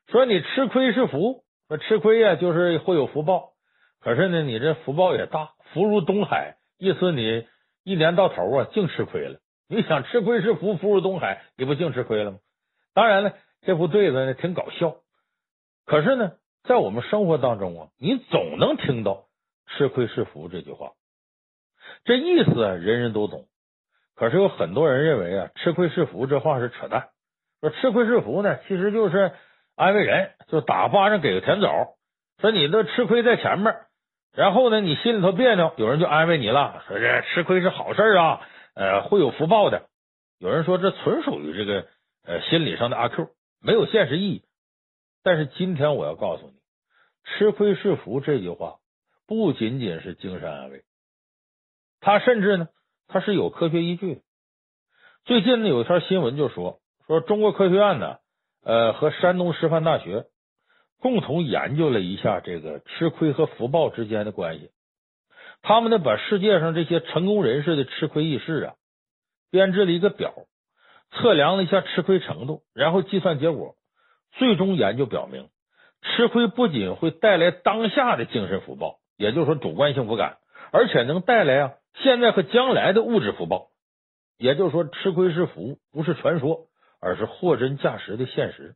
[0.07, 3.51] 说你吃亏是福，说吃亏呀，就是会有福报。
[4.01, 7.47] 可是呢，你这福报也大，福如东海，意思你
[7.83, 9.39] 一年到头啊，净吃亏了。
[9.69, 12.39] 你想吃亏是福，福如东海，你不净吃亏了吗？
[12.93, 14.97] 当然了，这副对子呢挺搞笑。
[15.85, 16.33] 可是呢，
[16.63, 19.25] 在我们生活当中啊，你总能听到
[19.67, 20.91] “吃亏是福”这句话。
[22.05, 23.45] 这意思，人人都懂。
[24.15, 27.09] 可是有很多人认为啊，“吃亏是福”这话是扯淡。
[27.61, 29.31] 说“吃亏是福”呢，其实就是
[29.75, 31.95] 安慰人，就打巴掌给个甜枣。
[32.39, 33.73] 说你都吃亏在前面，
[34.33, 38.41] 然后呢，你心里头别扭，有人就安慰你了，说这吃亏是好事啊，
[38.75, 39.87] 呃，会有福报的。
[40.39, 41.87] 有人说这纯属于这个
[42.25, 43.29] 呃心理上的阿 Q，
[43.61, 44.43] 没有现实意义。
[45.23, 46.53] 但是今天我要告诉你
[47.25, 48.75] ，“吃亏是福”这句话
[49.25, 50.83] 不仅仅是精神安慰。
[52.03, 52.67] 他甚至呢，
[53.07, 54.21] 他是有科学依据的。
[55.23, 58.17] 最近呢，有一条新闻就说，说中国科学院呢，
[58.65, 60.25] 呃，和山东师范大学
[60.99, 64.69] 共同研究了一下这个吃亏和福报之间的关系。
[65.61, 68.73] 他们呢，把世界上这些成功人士的吃亏軼事啊，
[69.49, 70.33] 编制了一个表，
[71.11, 73.75] 测量了一下吃亏程度，然后计算结果。
[74.33, 75.47] 最终研究表明，
[76.01, 80.39] 吃亏不仅会带来当下的精神福报，也就是说主观幸福感，
[80.73, 81.71] 而且能带来啊。
[81.95, 83.67] 现在和将来的物质福报，
[84.37, 86.67] 也就是说，吃亏是福，不是传说，
[86.99, 88.75] 而是货真价实的现实。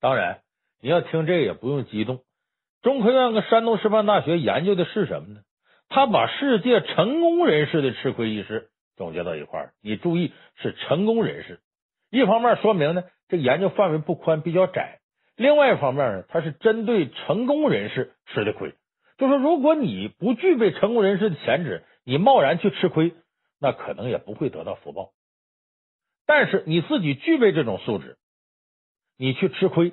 [0.00, 0.40] 当然，
[0.80, 2.20] 你要听这个也不用激动。
[2.82, 5.40] 中科院跟山东师范大学研究的是什么呢？
[5.88, 9.72] 他把世界成功人士的吃亏軼事总结到一块儿。
[9.80, 11.60] 你注意，是成功人士。
[12.10, 14.98] 一方面说明呢，这研究范围不宽，比较窄；
[15.36, 18.74] 另外一方面呢，它是针对成功人士吃的亏。
[19.18, 23.14] 就说如果你不具备成功人士的潜质，你贸然去吃亏，
[23.58, 25.12] 那可能也不会得到福报。
[26.26, 28.18] 但是你自己具备这种素质，
[29.16, 29.92] 你去吃亏，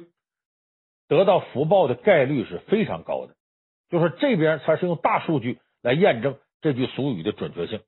[1.07, 3.35] 得到福报的概率是非常高的。
[3.89, 7.81] 就是这边它是用大数据来验证这句俗语的准确性。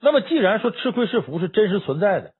[0.00, 2.34] 那么既然说吃亏是福是真实存在的，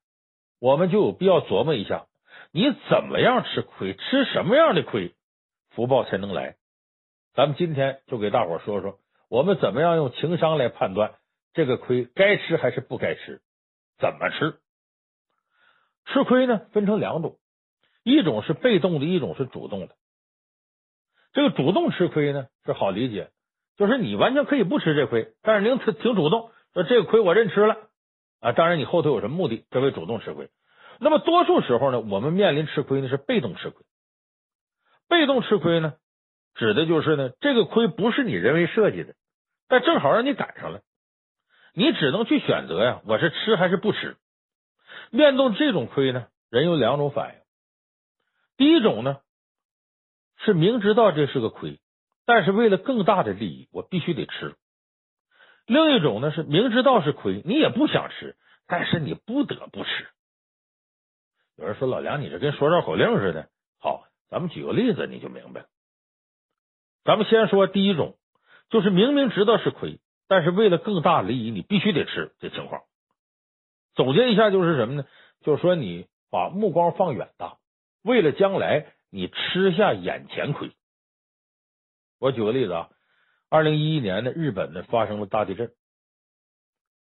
[0.59, 2.07] 我们就有必要琢磨一下，
[2.53, 5.14] 你怎么样吃亏，吃什么样的亏，
[5.70, 6.57] 福报才能来？
[7.35, 8.99] 咱们今天就给大伙说说。
[9.31, 11.14] 我们怎么样用情商来判断
[11.55, 13.40] 这个亏该吃还是不该吃？
[13.99, 14.59] 怎么吃？
[16.07, 17.38] 吃亏呢，分成两种，
[18.03, 19.95] 一种是被动的，一种是主动的。
[21.33, 23.31] 这个主动吃亏呢是好理解，
[23.77, 27.77] 就是你完全可以不吃这亏，但是您挺挺主动，说这个亏我认吃了
[28.40, 28.51] 啊。
[28.51, 30.51] 当然你后头有什么目的，这为主动吃亏。
[30.99, 33.87] 那么多数时候呢，我们面临吃亏呢是被动吃亏。
[35.09, 35.95] 被动吃亏呢，
[36.55, 39.14] 指的就是呢这个亏不是你人为设计的，
[39.70, 40.83] 但正好让你赶上了，
[41.72, 44.18] 你只能去选择呀，我是吃还是不吃。
[45.11, 47.40] 面对这种亏呢，人有两种反应。
[48.59, 49.20] 第一种呢。
[50.42, 51.80] 是明知道这是个亏，
[52.24, 54.56] 但是为了更大的利益，我必须得吃。
[55.66, 60.09] 另一种呢，是明知道是亏，你也不想吃，但是你不得不吃。
[61.56, 65.66] 有人说：“老梁，你这跟说绕口令似的。”好，咱们举个例子，你就明白了。
[67.04, 68.16] 咱们先说第一种，
[68.70, 72.83] 就是明明知道是亏，但是为了更大利益，你必须得吃这情况。
[73.94, 75.04] 总结一下，就是什么呢？
[75.42, 77.59] 就是说，你把目光放远大，
[78.02, 78.94] 为了将来。
[79.12, 80.70] 你吃下眼前亏。
[82.20, 82.90] 我举个例子啊，
[83.48, 85.72] 二零一一年的日本呢发生了大地震，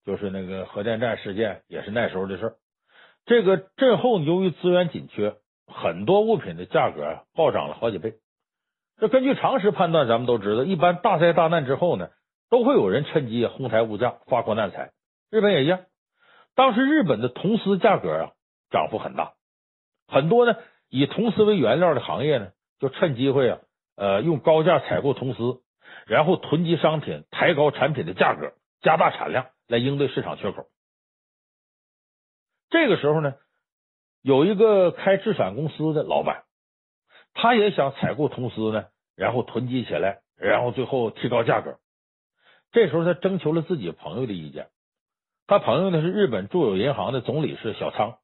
[0.06, 2.56] 就是那个核电站事件，也是那时候的事儿。
[3.26, 8.20] 这个震后由于资源紧缺，很多物品的价格暴涨了好几倍。
[8.98, 12.10] 这根据常识判断，咱们都知道，一般大灾大难之后呢，
[12.50, 14.92] 都会有人趁机哄抬物价，发国难财。
[15.30, 15.82] 日本也一样，
[16.56, 18.32] 当时日本的铜丝价格啊
[18.72, 19.34] 涨幅很大，
[20.08, 20.58] 很多呢。
[20.90, 23.60] 以铜丝为原料的行业呢，就趁机会啊，
[23.98, 25.62] 呃，用高价采购铜丝，
[26.06, 30.68] 然后囤积商品，抬高产品的价格，加大产量，来应对市场缺口。
[32.70, 33.34] 这个时候呢，
[34.22, 36.44] 有一个开制伞公司的老板，
[37.36, 41.78] 他也想采购铜丝呢，然后囤积起来，然后最后提高价格。
[42.72, 44.70] 这时候他征求了自己朋友的意见，
[45.46, 48.18] 他朋友呢是日本住友银行的总理事小仓。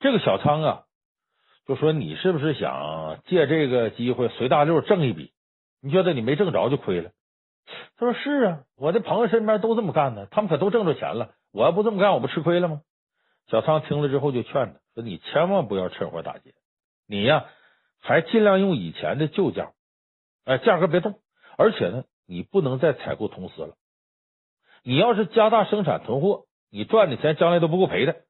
[0.00, 0.84] 这个小仓啊。
[1.66, 5.30] 就说你是不是想借这个机会随大溜挣一笔？
[5.80, 7.12] 你觉得你没挣着就亏了？
[7.96, 11.34] 他说是啊，我的朋友身边都这么干呢，他们可都挣着钱了。
[11.52, 12.80] 我要不这么干，我不吃亏了吗？
[13.46, 16.54] 小仓听了之后就劝他说：“你千万不要趁火打劫，
[17.10, 17.46] 你呀
[17.98, 19.72] 还尽量用以前的旧价，
[20.44, 21.18] 哎，价格别动。
[21.58, 23.74] 而且呢，你不能再采购铜丝了。
[24.84, 28.22] 你要是加大生产囤货，你赚的钱将来都不够赔的。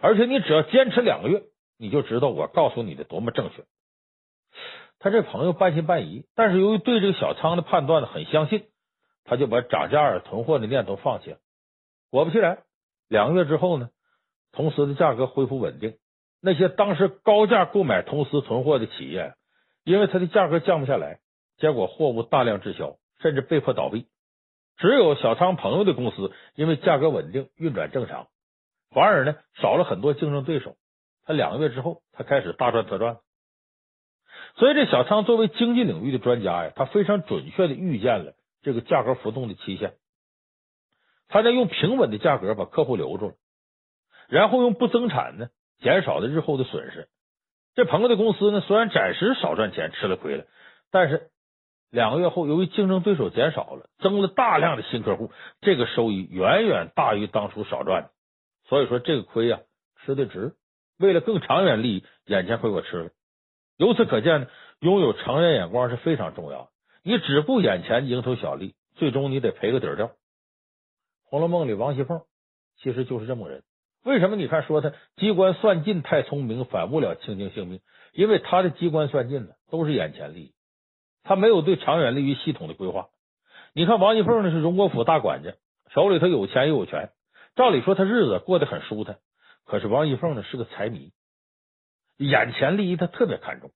[0.00, 1.42] 而且你只要坚持两个月。”
[1.80, 3.62] 你就知道我告诉你的多么正确。
[4.98, 8.64] 他这朋友半信半疑，但是由于对这个小仓的判断呢很相信，
[9.22, 11.38] 他就把涨价囤货的念头放弃了。
[12.10, 12.64] 果不其然，
[13.06, 13.90] 两个月之后呢，
[14.50, 15.98] 铜丝的价格恢复稳定。
[16.40, 19.34] 那些当时高价购买铜丝存货的企业，
[19.84, 21.18] 因为它的价格降不下来，
[21.58, 24.06] 结果货物大量滞销，甚至被迫倒闭。
[24.76, 28.28] 只有小仓朋友的公司，因为价格稳定，运转正常，
[28.90, 30.76] 反而呢少了很多竞争对手。
[31.24, 33.18] 他两个月之后，他开始大赚特赚。
[34.54, 39.94] 所以，这小仓作为经济领域的专家呀，他非常准确的预见了这个价格浮动的期限。
[41.26, 43.34] 他在用平稳的价格把客户留住，
[44.28, 45.48] 然后用不增产呢，
[45.80, 47.08] 减少了日后的损失。
[47.74, 50.44] 这朋友的公司呢，虽然暂时少赚钱，吃了亏了，
[50.90, 51.30] 但是
[51.90, 58.10] 两个月后，由于竞争对手减少了，增了大量的新客户，这个收益远远大于当初少赚的。
[58.68, 59.60] 所以说，这个亏呀，
[60.04, 60.54] 吃的值。
[60.98, 63.10] 为了更长远利益，眼前亏我吃了。
[63.76, 64.46] 由此可见呢，
[64.80, 66.70] 拥有长远眼光是非常重要。
[67.04, 70.06] 你只顾眼前蝇头小利，最终你得赔个底儿掉。
[71.22, 72.22] 《红楼梦》里王熙凤
[72.78, 73.62] 其实就是这么个人。
[74.04, 74.36] 为什么？
[74.36, 77.80] 你看说他机关算尽太聪明，反误了卿卿性命。
[78.12, 80.54] 因为他的机关算尽呢，都是眼前利益，
[81.22, 83.08] 他没有对长远利益系统的规划。
[83.74, 85.52] 你看王熙凤呢，是荣国府大管家，
[85.92, 87.10] 手里头有钱又有权，
[87.54, 89.18] 照理说他日子过得很舒坦。
[89.64, 91.12] 可是王熙凤呢是个财迷，
[92.16, 93.70] 眼前利益他特别看重，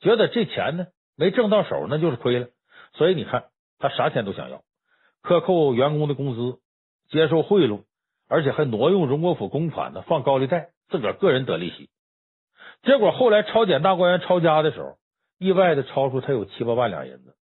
[0.00, 2.48] 觉得这钱呢没挣到手那就是亏了，
[2.94, 3.44] 所以你看
[3.78, 4.62] 他啥钱都想要，
[5.22, 6.58] 克扣员工的工资，
[7.08, 7.84] 接受贿赂，
[8.28, 11.88] 而且还挪用荣国府公款呢，放高利贷，自个儿个人得利息。
[12.82, 14.96] 结果后来抄检大观园抄家的时候，
[15.38, 17.34] 意外的抄出他有七八万两银子，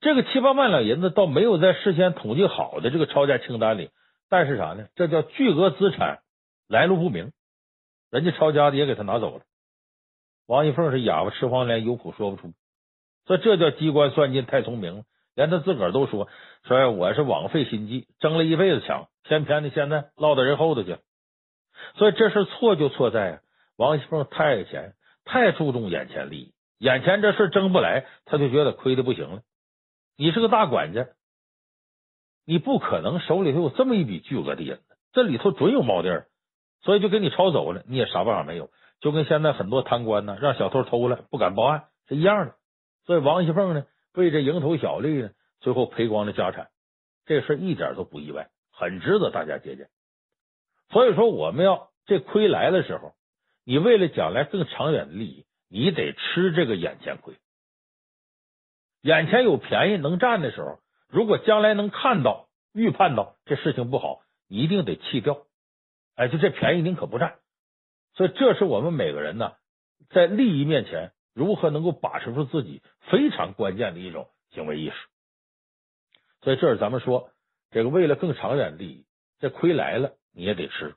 [0.00, 3.90] 这个七八万两银子倒没有在事先统计好的这个抄家清单里，
[4.28, 4.86] 但是啥呢？
[4.94, 6.20] 这叫巨额资产。
[6.66, 7.30] 来路不明，
[8.10, 9.44] 人家抄家的也给他拿走了。
[10.46, 12.54] 王熙凤是哑巴吃黄连，有苦说不出，
[13.26, 15.02] 所以这叫机关算尽太聪明了，
[15.34, 16.28] 连他自个儿都说
[16.64, 20.96] 说我是枉费心机，争了一辈子抢，偏偏的现在落到人后头去。
[21.96, 23.40] 所以这事错就错在
[23.76, 24.94] 王熙凤太爱钱，
[25.24, 29.42] 太注重眼前利益，眼前这事争不来，他就觉得亏的不行了。
[30.16, 31.08] 你是个大管家，
[32.46, 36.26] 你不可能手里头有这么一笔巨额的银子，这里头准有猫腻儿，
[36.82, 38.70] 所以就给你抄走了，你也啥办法没有。
[39.00, 42.54] 就跟现在很多贪官呢，让小偷偷了不敢报案是一样的。
[43.04, 43.84] 所以王熙凤呢，
[44.22, 46.70] 为这蝇头小利呢，最后赔光了家产，
[47.26, 49.88] 这事一点都不意外，很值得大家借鉴。
[50.90, 53.14] 所以说，我们要这亏来的时候，
[53.64, 57.34] 你为了将来更长远的利益，你得吃这个眼前亏。
[59.00, 65.46] 眼前有便宜能占的时候，如果将来能看到、预判到这事情不好，一定得弃掉。
[66.14, 67.38] 哎，就这便宜您可不占。
[68.14, 69.54] 所以，这是我们每个人呢，
[70.10, 74.94] 在利益面前如何能够把持住自己非常关键的一种行为意识。
[76.40, 77.30] 所以，这是咱们说
[77.70, 79.04] 这个为了更长远的利益，
[79.40, 80.94] 这亏来了你也得吃。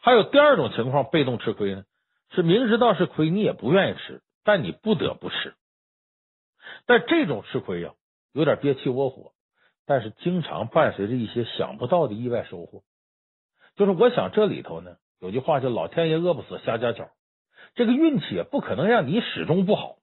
[0.00, 1.84] 还有第二种情况，被动吃亏呢，
[2.30, 5.54] 是明知道是亏你也不愿意吃，但你不得不吃。
[6.86, 7.94] 但这种吃亏呀，
[8.32, 9.32] 有点憋气窝火，
[9.86, 12.82] 但是经常伴随着一些想不到的意外收获。
[13.76, 14.96] 就是我想这里头呢。
[15.20, 17.10] 有句话叫“老天爷饿不死瞎家巧”，
[17.78, 19.98] 这个运气也不可能让你始终不好。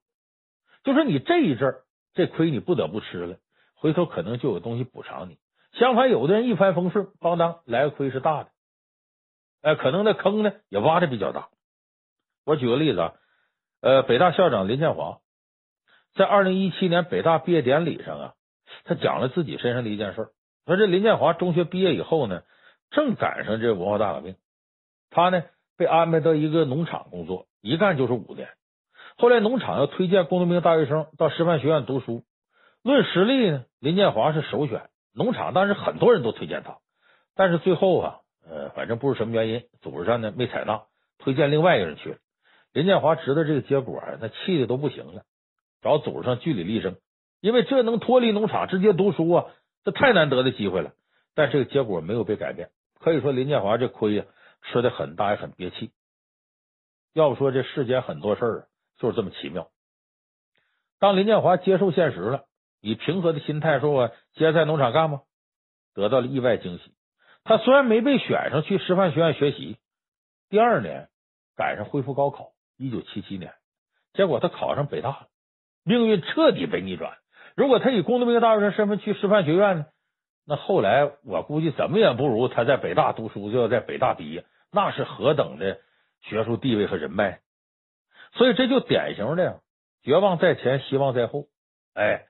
[0.86, 1.82] 就是你这一阵儿
[2.14, 3.36] 这亏你不得不吃了，
[3.74, 5.38] 回头可能就有东西补偿你。
[5.74, 8.50] 相反，有的人一帆风顺，邦当来个亏是大的，
[9.62, 11.50] 哎，可能那坑呢也挖的比较大。
[12.46, 13.14] 我举个例子啊，
[13.82, 15.20] 呃，北大校长林建华
[16.14, 18.34] 在二零一七年北大毕业典礼上啊，
[18.86, 20.30] 他讲了自己身上的一件事。
[20.66, 22.44] 说这林建华中学毕业以后呢，
[22.92, 24.38] 正赶上这文化大革命。
[25.10, 25.44] 他呢
[25.76, 28.47] 被安排到一个农场工作，一干就是五年。
[29.17, 32.23] 后来农场要推荐工农兵大学生到师范学院读书，
[32.84, 34.89] 论实力呢，林建华是首选。
[35.15, 36.78] 农场当时很多人都推荐他，
[37.36, 40.84] 但是最后啊，呃，反正不知什么原因，组织上呢没采纳，
[41.17, 42.17] 推荐另外一个人去了。
[42.71, 45.23] 林建华知道这个结果啊，那气的都不行了，
[45.82, 46.97] 找组织上据理力争，
[47.41, 49.45] 因为这能脱离农场直接读书啊，
[49.84, 50.91] 这太难得的机会了。
[51.34, 54.25] 但这个结果没有被改变，可以说林建华这亏呀。
[54.71, 55.91] 吃的很大也很憋气，
[57.15, 59.69] 要不说这世间很多事儿就是这么奇妙。
[60.99, 62.43] 当林建华接受现实了，
[62.82, 65.21] 以平和的心态说：“我接着在农场干吧。”
[65.95, 66.93] 得到了意外惊喜。
[67.45, 69.78] 他虽然没被选上去师范学院学习，
[70.49, 71.08] 第二年
[71.56, 73.54] 赶上恢复高考，一九七七年，
[74.12, 75.28] 结果他考上北大了，
[75.86, 77.17] 命运彻底被逆转。
[77.56, 79.86] 如果他以工农兵大学生身份去师范学院呢，
[80.45, 84.43] 那后来我估计怎么也不如他在北大读书就要在北大毕业。
[84.69, 85.80] 那是何等的
[86.30, 87.40] 学术地位和人脉，
[88.34, 89.62] 所以这就典型的
[90.04, 91.46] 绝望在前，希望在后。
[91.94, 92.26] 哎，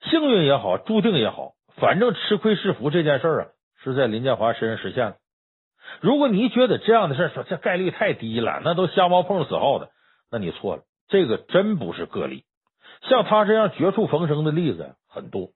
[0.00, 3.46] 幸运也好，注定也好，反正吃亏是福这件事啊，
[3.82, 5.16] 是在林建华身上实现了。
[6.00, 9.90] 如果你觉得这样的事说这概率太低了，那都瞎猫碰死耗子，
[10.30, 10.84] 那你错了。
[11.08, 12.44] 这个真不是个例，
[13.02, 15.50] 像他这样绝处逢生的例子很多。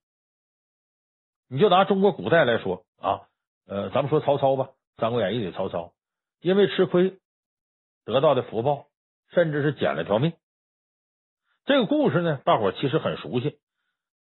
[1.48, 3.22] 你就拿中国古代来说啊，
[3.66, 4.70] 呃，咱们说曹操吧。
[5.00, 5.92] 《三国演义》里，曹操
[6.40, 7.18] 因为吃亏
[8.04, 8.86] 得到的福报，
[9.32, 10.32] 甚至是捡了条命。
[11.64, 13.58] 这个故事呢，大伙其实很熟悉。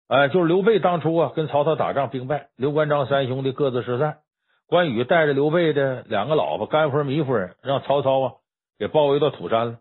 [0.08, 4.20] 哎，就是刘备当初啊，跟曹操打仗，兵败，刘关张三兄弟各自失散。
[4.66, 8.34] 关羽带着刘备的两个老婆甘夫人、糜夫人，让曹操啊
[8.78, 9.80] 给包围到土山了。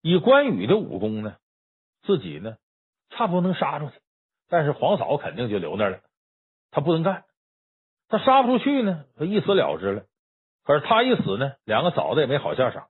[0.00, 1.36] 以关羽的武功呢，
[2.02, 2.56] 自己呢
[3.10, 4.00] 差不多能杀出去，
[4.48, 6.00] 但是皇嫂肯定就留那了，
[6.70, 7.24] 他不能干。
[8.08, 10.04] 他杀不出去呢，他一死了之了。
[10.68, 12.88] 可是他一死呢，两个嫂子也没好下场。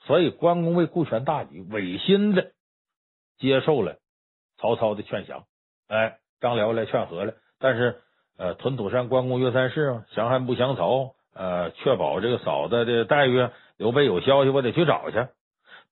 [0.00, 2.50] 所以关公为顾全大局，违心的
[3.38, 3.98] 接受了
[4.58, 5.44] 曹操的劝降。
[5.86, 8.00] 哎，张辽来劝和了，但是
[8.36, 13.48] 呃，屯土山关公约三世啊，降汉不降曹，呃，确保这个嫂子的待遇。
[13.76, 15.24] 刘备有消息，我得去找去。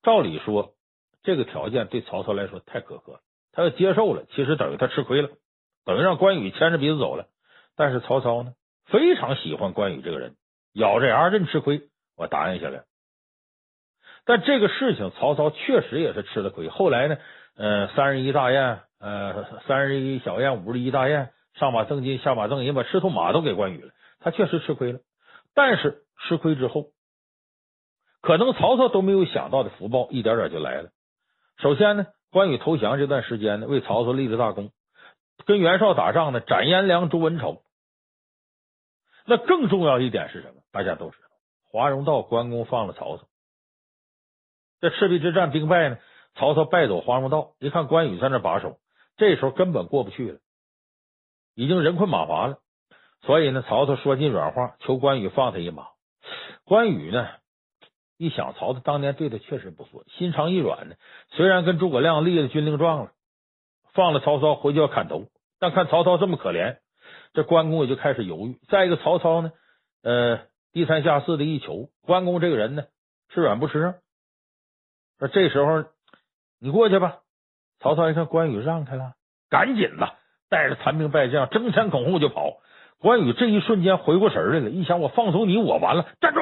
[0.03, 0.73] 照理说，
[1.23, 3.19] 这个条件对曹操来说太苛刻了，
[3.53, 5.29] 他要接受了，其实等于他吃亏了，
[5.85, 7.27] 等于让关羽牵着鼻子走了。
[7.77, 8.51] 但是曹操呢？
[8.87, 10.35] 非常喜欢关羽这个人，
[10.73, 11.81] 咬着牙认吃亏，
[12.15, 12.83] 我答应下来。
[14.23, 16.69] 但这个事情，曹操确实也是吃了亏。
[16.69, 17.17] 后来呢，
[17.55, 23.91] 呃，三十一大宴，呃，三十一小宴，五十一大宴，上马赠金，下马赠银，把赤兔马都给关羽了。
[24.19, 24.99] 他确实吃亏了，
[25.55, 26.91] 但是吃亏之后，
[28.21, 30.91] 可能曹操都没有想到的福报，一点点就来了。
[31.57, 34.71] 首先呢，关羽投降这段时间呢，为曹操立了大功，
[35.45, 37.63] 跟袁绍打仗呢，斩颜良、诛文丑。
[39.25, 40.60] 那更重要一点是什么？
[40.71, 41.27] 大家都知道，
[41.69, 43.23] 华容道关公放了曹操，
[44.79, 45.97] 这赤壁之战兵败呢，
[46.35, 48.77] 曹操败走华容道，一看关羽在那把守，
[49.17, 50.39] 这时候根本过不去了，
[51.55, 52.59] 已经人困马乏了。
[53.23, 55.87] 所以呢，曹操说尽软话，求关羽放他一马。
[56.63, 57.27] 关羽呢，
[58.17, 60.95] 一想曹操当年对他确实不错，心肠一软呢，
[61.31, 63.11] 虽然跟诸葛亮立了军令状了，
[63.93, 65.27] 放了曹操回去要砍头，
[65.59, 66.77] 但看曹操这么可怜，
[67.33, 68.57] 这关公也就开始犹豫。
[68.69, 69.51] 再一个，曹操呢，
[70.01, 70.39] 呃，
[70.71, 72.85] 低三下四的一求，关公这个人呢，
[73.29, 73.93] 吃软不吃硬。
[75.19, 75.85] 说这时候
[76.59, 77.19] 你过去吧。
[77.79, 79.15] 曹操一看关羽让开了，
[79.49, 80.15] 赶紧的，
[80.49, 82.61] 带着残兵败将争先恐后就跑。
[82.99, 86.41] 关羽这一瞬间回过神来了，一想我放走你，我完了，站住！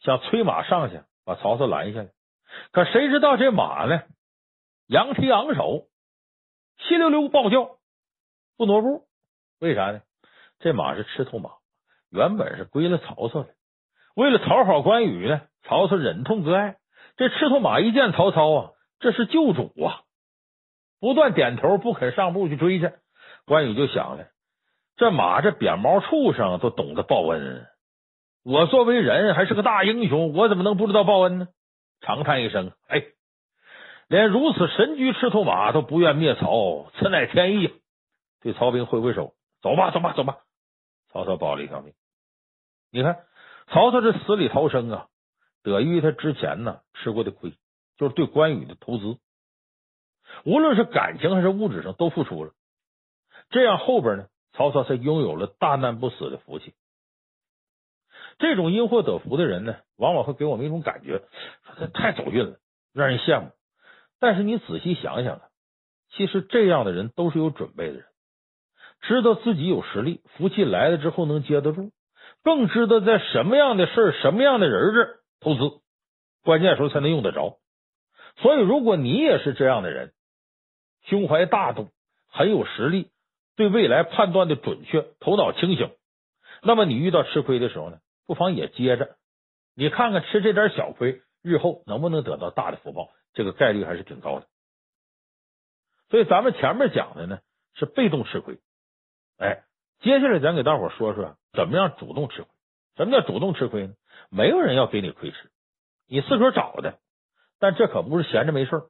[0.00, 2.10] 想催马上去把曹操拦下来，
[2.70, 4.02] 可谁知道这马呢？
[4.86, 5.88] 扬蹄昂首，
[6.76, 7.78] 稀溜溜暴叫，
[8.58, 9.06] 不挪步。
[9.58, 10.02] 为啥呢？
[10.58, 11.52] 这马是赤兔马，
[12.10, 13.48] 原本是归了曹操的。
[14.14, 16.76] 为了讨好关羽呢，曹操忍痛割爱。
[17.16, 20.02] 这赤兔马一见曹操啊，这是旧主啊，
[21.00, 22.90] 不断点头，不肯上步去追去。
[23.46, 24.26] 关羽就想了。
[24.96, 27.66] 这马这扁毛畜生都懂得报恩，
[28.44, 31.48] 我作为人还是个大英雄，我怎么能不知道报恩呢？
[32.00, 33.02] 长叹一声，哎，
[34.08, 37.70] 连如此神驹赤兔马都不愿灭曹，此乃天意。
[38.42, 40.38] 对曹兵挥挥手，走吧，走吧，走吧。
[41.12, 41.92] 曹操保了一条命。
[42.90, 43.24] 你看，
[43.68, 45.08] 曹操这死里逃生啊，
[45.62, 47.54] 得益于他之前呢吃过的亏，
[47.96, 49.18] 就是对关羽的投资，
[50.44, 52.52] 无论是感情还是物质上都付出了，
[53.50, 54.26] 这样后边呢。
[54.52, 56.74] 曹操才拥有了大难不死的福气。
[58.38, 61.22] 这种因祸得福的人呢，往往会给我们一种感觉，
[61.62, 62.58] 他太走运了，
[62.92, 63.52] 让人羡慕。
[64.18, 65.42] 但是你仔细想想啊，
[66.10, 68.06] 其实这样的人都是有准备的人，
[69.02, 71.92] 知道自己有实力，福气来了之后能接得住，
[72.42, 75.80] 更知道在什么样的事、什么样的人这投资，
[76.42, 77.58] 关键时候才能用得着。
[78.36, 80.12] 所以，如果你也是这样的人，
[81.02, 81.88] 胸怀大度，
[82.28, 83.10] 很有实力。
[83.56, 85.94] 对未来判断的准确，头脑清醒，
[86.62, 89.16] 那么你遇到吃亏的时候呢，不妨也接着，
[89.74, 93.10] 你看看吃这点小亏，日后能不能得到大的福报？
[93.34, 94.46] 这个概率还是挺高的。
[96.08, 97.40] 所以咱们前面讲的呢
[97.74, 98.58] 是被动吃亏，
[99.36, 99.64] 哎，
[100.00, 102.50] 接下来咱给大伙说说怎么样主动吃亏。
[102.96, 103.94] 什么叫主动吃亏呢？
[104.30, 105.50] 没有人要给你亏吃，
[106.06, 106.98] 你自个儿找的。
[107.58, 108.82] 但这可不是闲着没事。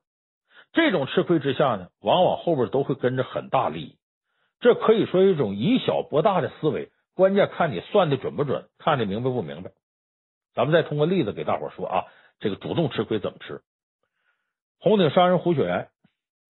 [0.73, 3.99] 这种吃亏之下呢，往往后边都会跟着很大利益。
[4.61, 9.73] 这可以说一种以小博大的思维，关键看你算的准不准，看的明白不明白。
[10.55, 12.05] 咱们再通过例子给大伙说啊，
[12.39, 13.63] 这个主动吃亏怎么吃？
[14.79, 15.89] 红顶商人胡雪岩，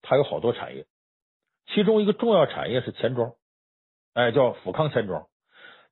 [0.01, 0.85] 他有好多产业，
[1.67, 3.33] 其中一个重要产业是钱庄，
[4.13, 5.27] 哎，叫阜康钱庄。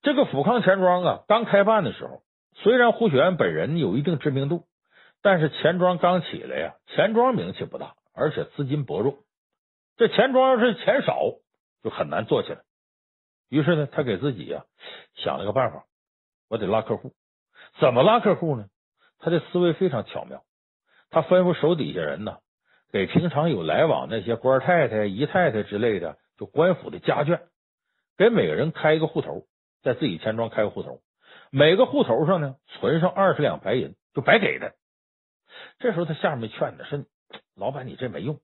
[0.01, 2.21] 这个阜康钱庄啊，刚开办的时候，
[2.55, 4.65] 虽然胡雪岩本人有一定知名度，
[5.21, 9.17] 但是钱庄刚起来呀，钱庄名气不大，而且资金薄弱。
[9.97, 11.35] 这钱庄要是钱少。
[11.81, 12.59] 就很难做起来。
[13.47, 14.65] 于是呢，他给自己呀、
[15.15, 15.85] 想了个办法，
[16.49, 17.13] 我得拉客户。
[17.79, 18.65] 怎么拉客户呢？
[19.19, 20.43] 他的思维非常巧妙。
[21.09, 22.39] 他吩咐手底下人呢，
[22.91, 27.39] 给平常有来往那些官太太、姨太太之类的，就官府的家眷，
[28.19, 29.45] 给每个人开一个户头，
[29.81, 30.99] 在自己钱庄开个户头，
[31.51, 34.73] 每个户头上呢存上二十两白银，就白给的。
[35.79, 37.05] 这时候他下面劝他说
[37.55, 38.41] ：“老板，你这没用，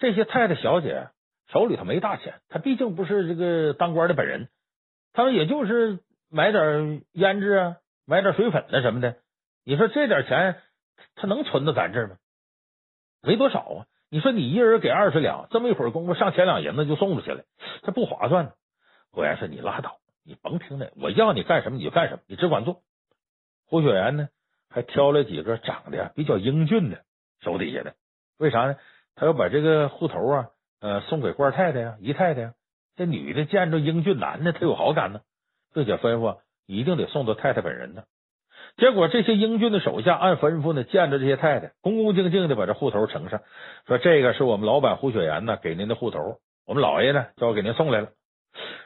[0.00, 1.10] 这些太太小姐。”
[1.52, 4.48] 手里头没大钱，他毕竟不是这个当官的本人，
[5.12, 6.00] 他们也就是
[6.30, 9.16] 买点胭脂啊，买点水粉的什么的。
[9.62, 10.60] 你说这点钱，
[11.14, 12.16] 他能存到咱这儿吗？
[13.22, 13.86] 没多少啊！
[14.10, 17.44] 你说你一人给二十两，这么一会儿功夫，上千两银子就送出去了，
[17.82, 18.54] 这不划算
[19.14, 19.16] 呢。
[19.16, 22.82] 胡元是你拉倒，你甭听那，我要你干什么你就干什么，你只管做。
[23.66, 24.28] 胡雪岩呢，
[24.68, 26.98] 还挑了几个长得比较英俊的
[27.40, 27.94] 手底下的，
[28.38, 28.76] 为啥呢？
[29.14, 30.48] 他要把这个户头啊。
[30.80, 32.52] 呃，送给官太太呀、姨太太呀，
[32.94, 35.22] 这女的见着英俊男的，她有好感呢，
[35.72, 38.02] 并且吩咐一定得送到太太本人呢。
[38.76, 43.40] 结果这些英俊的手下按吩咐呢，见着这些太太，恭恭敬敬的把这户头呈上，
[43.86, 48.08] 说这个是我们老板胡雪岩呢给您的户头，我们老爷呢叫我给您送来了。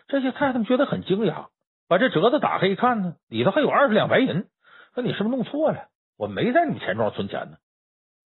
[0.09, 1.49] 这些太太们觉得很惊讶，
[1.89, 4.47] 把这折子打开一看呢，里头还有二十两白银，
[4.95, 5.89] 说你是不是弄错了？
[6.17, 7.57] 我没在你钱庄存钱呢。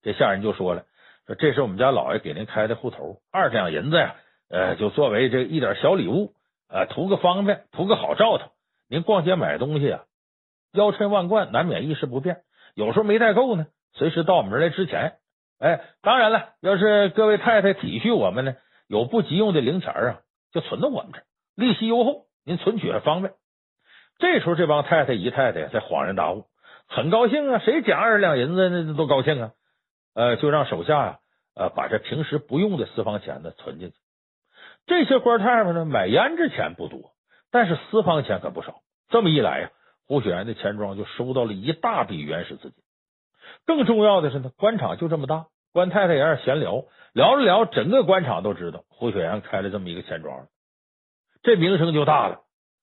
[0.01, 0.85] 这下人就说了。
[1.25, 4.15] 说这是我们家老爷给您开的户头，二十两银子呀，
[4.49, 6.33] 呃，就作为这一点小礼物，
[6.67, 8.51] 呃，图个方便，图个好兆头。
[8.89, 10.03] 您逛街买东西啊，
[10.73, 12.41] 腰缠万贯，难免一时不便，
[12.75, 15.13] 有时候没带够呢，随时到我们这来支钱。
[15.59, 18.55] 哎，当然了，要是各位太太体恤我们呢，
[18.87, 20.19] 有不急用的零钱啊，
[20.51, 21.23] 就存到我们这儿，
[21.55, 23.33] 利息优厚，您存取还方便。
[24.19, 26.45] 这时候这帮太太姨太太才恍然大悟，
[26.87, 29.51] 很高兴啊，谁捡二十两银子那都高兴啊。
[30.13, 31.19] 呃，就让手下呀，
[31.55, 33.95] 呃，把这平时不用的私房钱呢存进去。
[34.85, 37.11] 这些官太太呢，买胭脂钱不多，
[37.51, 38.81] 但是私房钱可不少。
[39.09, 39.71] 这么一来呀，
[40.07, 42.83] 胡雪岩的钱庄就收到了一大笔原始资金。
[43.65, 50.47] 更重要的是呢，官场就这么大，官太太也是闲聊，聊着聊，整个官场都知道胡雪岩开了这么一个钱庄，
[51.43, 52.39] 这名声就大了。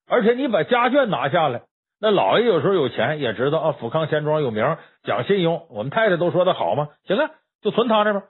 [0.07, 1.63] 而且你把家眷拿下来，
[2.01, 7.31] 那老爷有时候有钱，也知道啊，富康钱庄有名，讲信用，我们太太都说他好嘛，行啊，
[7.63, 8.25] 就存他那边。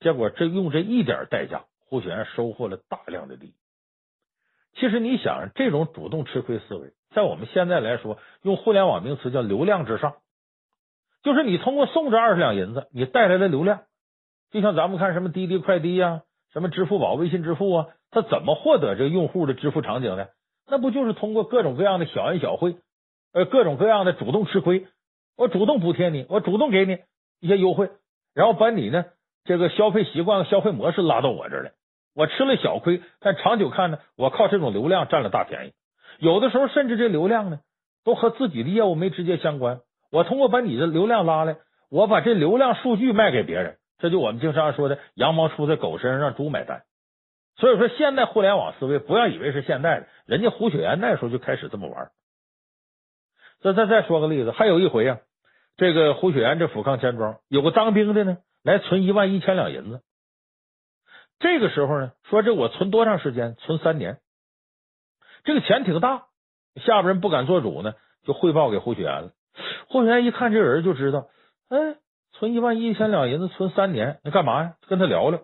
[0.00, 3.54] 结果这用这一点代价，胡雪岩收获了大量的利益。
[4.74, 10.14] 其实你想，这种主动吃亏思维，在我们现在来说，用互联网名词叫流量至上，
[11.22, 13.82] 就是你通过送这二十两银子，你带来的流量，
[14.50, 16.22] 就像咱们看什么滴滴快滴呀、
[16.52, 20.26] 什么支付宝、微信支付啊，他怎么获得这个用户的支付场景呢？
[20.68, 22.76] 那不就是通过各种各样的小恩小惠，
[23.32, 24.86] 呃，各种各样的主动吃亏，
[25.36, 26.98] 我主动补贴你，我主动给你
[27.40, 27.90] 一些优惠，
[28.34, 29.04] 然后把你呢
[29.44, 31.72] 这个消费习惯、消费模式拉到我这儿来。
[32.14, 35.72] 我吃了小亏，但长久看呢，我靠这种流量占了大便宜。
[36.18, 37.60] 有的时候甚至这流量呢，
[38.04, 39.80] 都和自己的业务没直接相关。
[40.10, 41.56] 我通过把你的流量拉来，
[41.90, 46.82] 我把这流量数据卖给别人，这就我们经常说的“羊毛出在狗身上，让猪买单”。
[47.56, 52.10] 所以说，现代互联网思维不要以为是现代的，人家胡雪岩那时候就开始这么玩。
[53.60, 55.18] 再再再说个例子，还有一回啊，
[55.76, 60.00] 这个胡雪岩这富康钱庄有个当兵的呢，来存一万一千两银子。
[61.38, 63.54] 这个时候呢，说这我存多长时间？
[63.56, 64.18] 存三年。
[65.44, 66.28] 这个钱挺大，
[66.76, 67.94] 下边人不敢做主呢，
[68.24, 69.32] 就汇报给胡雪岩了。
[69.88, 71.28] 胡雪岩一看这人就知道，
[71.68, 71.96] 哎，
[72.32, 74.76] 存一万一千两银子，存三年，那干嘛呀？
[74.86, 75.40] 跟他聊聊。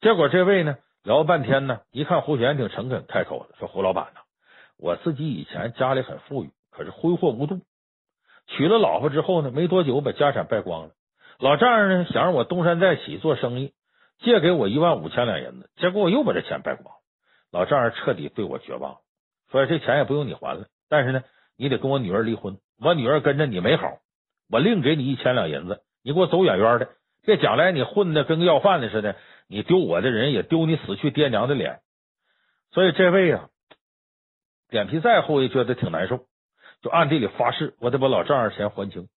[0.00, 4.20] 结果这位呢，聊半天呢，一看胡雪岩挺诚恳，开口了，说：“胡老板呐，
[4.78, 7.60] 我自己以前家里很富裕，可是挥霍无度，
[8.46, 10.90] 娶了老婆之后呢，没多久把家产败光了。
[11.38, 13.72] 老丈人呢，想让我东山再起做生意。”
[14.22, 17.00] 借给我一万五千两银子，结果我又把这钱败光了，
[17.50, 18.98] 老丈人彻底对我绝望，
[19.50, 21.22] 说这钱也不用你还了，但是呢，
[21.56, 23.96] 你得跟我女儿离婚，我女儿跟着你没好，
[24.50, 26.90] 我另给你一千两银子，你给我走远远的，
[27.24, 29.16] 别将来你混的跟个要饭的似的，
[29.50, 31.80] 你丢我的人也丢你死去爹娘的脸。
[32.70, 33.48] 所以这位啊，
[34.68, 36.26] 脸皮再厚也觉得挺难受，
[36.82, 39.08] 就暗地里发誓，我得把老丈人钱还清。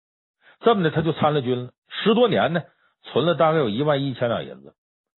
[0.62, 2.64] 这么的，他就参了军了，十多年呢，
[3.04, 4.74] 存了大概有一万一千两银子。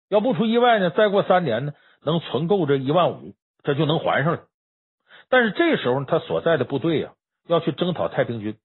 [0.09, 4.47] 要不出意外呢，再过三年呢，能存够这一万五，这就能还上了。
[5.29, 7.13] 但是这时候他所在的部队呀，
[7.47, 8.57] 要去征讨太平军，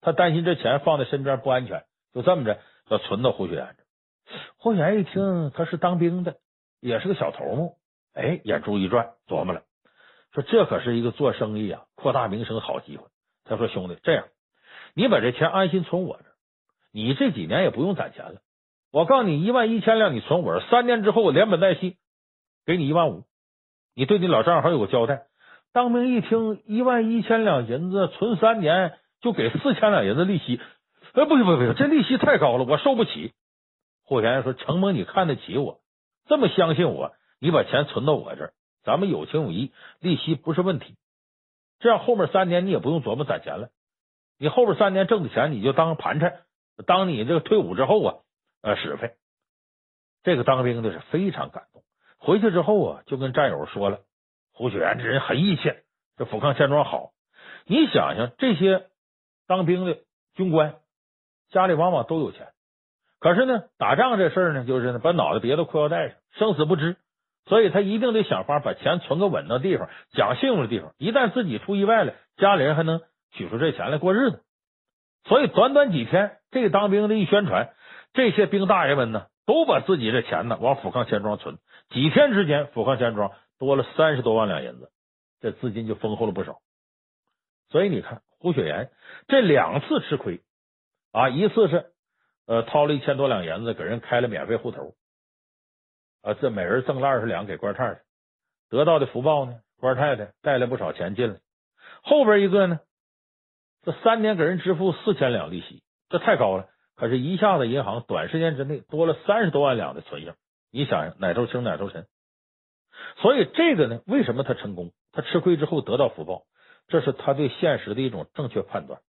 [0.00, 1.84] 他担心这钱放在身边不安全，
[2.14, 3.76] 就这么着要存到胡雪岩
[4.58, 6.36] 霍元一听他是当兵的，
[6.80, 7.76] 也是个小头目，
[8.14, 9.62] 哎，眼珠一转，琢磨了，
[10.32, 13.04] 说这可是一个做生意啊，扩大名声的好机会。
[13.44, 14.26] 他说：“兄弟，这样，
[14.94, 16.24] 你把这钱安心存我这，
[16.92, 18.40] 你这几年也不用攒钱了。”
[18.92, 21.96] 我告诉你，一万一千两，你存我这，三年之后我连本带息
[22.66, 23.24] 给你一万五，
[23.94, 25.22] 你对你老丈人还有个交代。
[25.72, 30.60] 当兵一听一万一千两银子存三年就给四千两银子利息，
[31.14, 33.32] 哎，不行不行不行，这利息太高了，我受不起。
[34.10, 35.78] 胡雪岩说：“承蒙你看得起我，
[36.26, 38.52] 这么相信我，你把钱存到我这儿，
[38.82, 40.96] 咱们有情有义，利息不是问题。
[41.78, 43.70] 这样后面三年你也不用琢磨攒钱了，
[44.36, 46.40] 你后边三年挣的钱你就当盘缠，
[46.86, 48.16] 当你这个退伍之后啊。”
[48.62, 49.14] 呃，使费，
[50.24, 51.82] 这个当兵的是非常感动。
[52.18, 54.00] 回去之后啊，就跟战友说了，
[54.52, 55.72] 胡雪岩这人很义气，
[56.16, 57.12] 这富康钱庄好。
[57.64, 58.90] 你想想，这些
[59.46, 59.98] 当兵的
[60.34, 60.80] 军官
[61.50, 62.48] 家里往往都有钱，
[63.20, 66.96] 可是呢，打仗这事儿呢，就是呢，把脑袋别到裤腰带上，生死不知，
[67.44, 70.94] 所以他一定得想法把钱存个稳当地方，讲信用的地方。
[70.98, 73.02] 一旦自己出意外了，家里人还能
[73.32, 74.42] 取出这钱来过日子。
[75.24, 77.70] 所以短短几天，这个当兵的一宣传。
[78.12, 81.58] 这些兵大爷们呢，都把自己的钱呢往富康钱庄存，
[81.90, 84.90] 几天之间，富康钱庄多了三十多万两银子，
[85.40, 86.58] 这资金就丰厚了不少。
[87.68, 88.90] 所以你看，胡雪岩
[89.28, 90.40] 这两次吃亏
[91.12, 91.92] 啊，一次是
[92.50, 94.96] 呃掏了一千多两银子给人开了免费户头，
[96.20, 98.00] 啊，这每人赠了二十两给官太太，
[98.68, 101.38] 得到的福报呢，官太太带来不少钱进来。
[102.02, 102.80] 后边一个呢，
[103.84, 106.66] 这三年给人支付四千两利息，这太高了。
[106.96, 110.34] 可是，一下子银行短时间之内多了三十多万两的存银，
[110.72, 112.08] 你想想，哪头轻哪头沉。
[113.22, 114.90] 所以，这个呢，为什么他成功？
[115.12, 116.42] 他吃亏之后得到福报，
[116.88, 119.00] 这是他对现实的一种正确判断，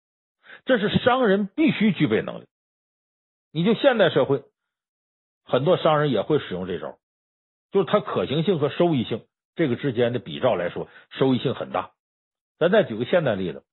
[0.66, 2.46] 这是商人必须具备能力。
[3.52, 4.42] 你就现代社会，
[5.44, 6.98] 很多商人也会使用这招，
[7.72, 9.24] 就是它可行性和收益性
[9.56, 11.90] 这个之间的比照来说，收益性很大。
[12.58, 13.64] 咱再举个现代例子，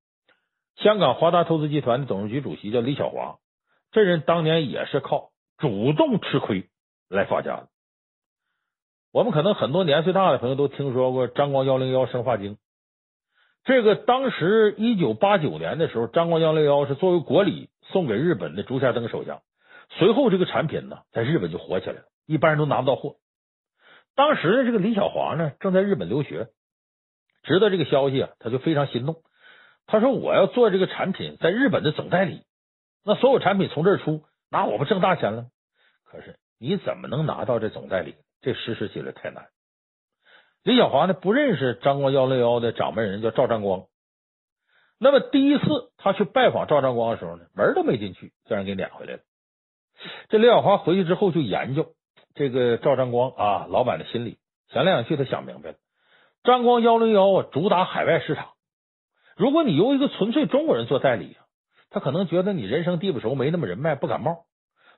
[0.78, 3.38] 香港华达投资集团的董事局主席叫李小华。
[3.92, 6.70] 这人当年也是靠主动吃亏
[7.10, 7.70] 来发家的。
[9.12, 12.58] 我们可能很多年岁大的朋友都听说过张光幺零幺生化经。
[13.64, 19.42] 这个当时一九八九年的时候，张光幺零幺是作为国礼送给日本的竹下登首相。
[19.90, 23.18] 随后这个产品呢，在日本就火起来了，一般人都拿不到货。
[24.16, 26.50] 当时呢，这个李小华呢正在日本留学，
[27.44, 29.24] 知道这个消息啊，他就非常心动。
[29.86, 32.44] 他说：“我要做这个产品在日本的总代理，
[33.06, 35.46] 那所有产品从这儿出，那我不挣大钱了？
[36.04, 38.16] 可是你怎么能拿到这总代理？
[38.42, 39.48] 这实施起来太难。”
[40.64, 43.86] 李小华呢不认识张光幺零幺的掌门人叫赵占光。
[45.00, 45.64] 那么第一次
[45.96, 49.20] 他去拜访赵占光的时候呢，门都没进去，就让人给撵回来了。
[50.30, 51.94] 这李小华回去之后就研究
[52.36, 54.38] 这个赵占光啊，老板的心理，
[54.70, 55.76] 想来想去，他想明白了，
[56.44, 58.50] 张光幺零幺啊，主打海外市场。
[59.36, 61.38] 如果你由一个纯粹中国人做代理，
[61.90, 64.46] 他可能觉得你人生地不熟，没那么人脉，不感冒。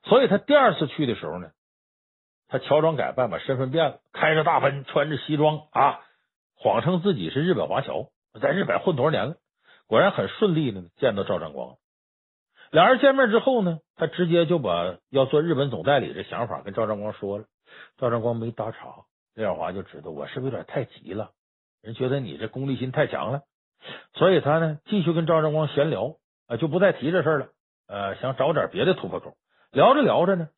[0.03, 1.51] 所以他第二次去的时候呢，
[2.47, 5.99] 他乔装改扮，把身份变了，开着大奔，穿着西装啊，
[6.55, 8.07] 谎称自己是日本华侨，
[8.41, 9.35] 在日本混多少年了。
[9.87, 11.75] 果然很顺利的见到赵占光。
[12.71, 17.45] 两人见面之后呢，他直接就把要做日本总代理的想法跟赵占光说了。
[17.97, 21.31] 赵占光没搭茬，李小华就知道我是不是有点太急了，
[21.81, 23.41] 人觉得你这功利心太强了。
[24.13, 26.17] 所以他呢，继续跟赵占光闲聊
[26.47, 27.47] 啊，就不再提这事了。
[27.87, 29.35] 呃，想找点别的突破口。
[29.71, 30.49] 聊着聊着呢，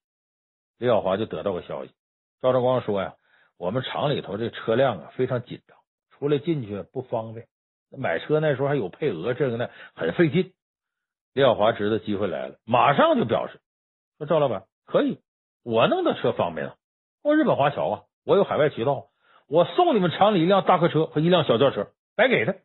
[0.78, 1.92] 李小华就得到个消息，
[2.42, 3.14] 赵占光说呀，
[3.58, 5.78] 我们厂里头这车辆啊非常紧张，
[6.12, 7.48] 出来进去不方便。
[7.98, 10.54] 买车那时候还有配额，这个呢很费劲。
[11.34, 13.62] 李小华知道机会来了，马上就表示
[14.18, 15.20] 说：“赵老板可以，
[15.64, 16.76] 我弄的车方便啊，
[17.24, 19.08] 我日本华侨啊，我有海外渠道，
[19.48, 22.56] 我送你们厂里一辆大客车和一辆小轿车，白给他。”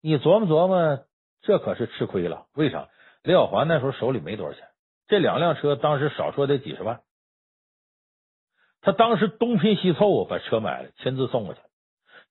[0.00, 1.04] 你琢磨琢磨，
[1.42, 2.46] 这可是吃亏了。
[2.54, 2.88] 为啥？
[3.22, 4.68] 李小华那时候手里没多少钱，
[5.08, 7.02] 这两辆车当时少说得几十万。
[8.80, 11.60] 他当时东拼西凑把车买了，亲自送过去。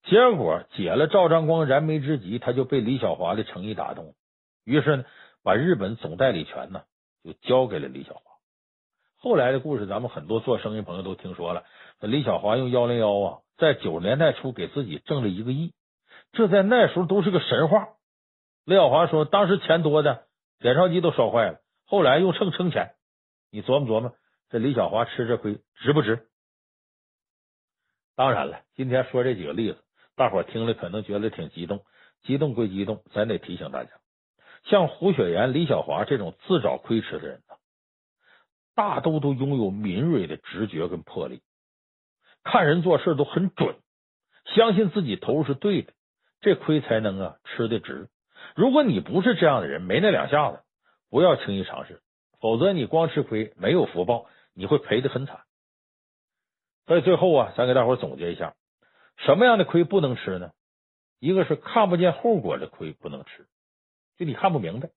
[0.06, 4.14] 结果解了赵章光燃眉之急，他就被李小华的诚意打动，
[4.64, 5.06] 于是呢，
[5.44, 6.84] 把日本总代理权呢
[7.24, 8.22] 就交给了李小华。
[9.18, 11.64] 后来的故事，咱们很多做生意朋友都听说了。
[12.00, 15.74] 李小华用幺零幺啊，在九十年代初给自己挣了一个亿。
[16.34, 17.88] 这在那时候都是个神话。
[18.66, 20.28] 李小华说，当时钱多的
[20.60, 22.94] 点钞机都烧坏了，后来用秤称钱。
[23.50, 24.16] 你琢磨琢磨，
[24.50, 26.28] 这李小华吃这亏值不值？
[28.16, 29.80] 当然了，今天说这几个例子，
[30.16, 31.84] 大伙听了可能觉得挺激动。
[32.24, 33.92] 激动归激动，咱得提醒大家，
[34.64, 37.56] 像胡雪岩、李小华这种自找亏吃的人呢，
[38.74, 41.44] 大都都拥有敏锐的直觉跟魄力，
[42.44, 43.76] 看人做事都很准，
[44.56, 45.94] 相信自己投入是对的。
[46.42, 48.10] 这亏才能啊吃的值。
[48.56, 50.64] 如果你不是这样的人，没那两下子，
[51.12, 52.02] 不要轻易尝试，
[52.42, 55.42] 否则你光吃亏没有福报，你会赔的很惨。
[56.88, 58.56] 所以最后啊，咱给大伙总结一下，
[59.18, 60.52] 什么样的亏不能吃呢？
[61.20, 63.48] 一个是看不见后果的亏不能吃，
[64.18, 64.90] 就你看不明白；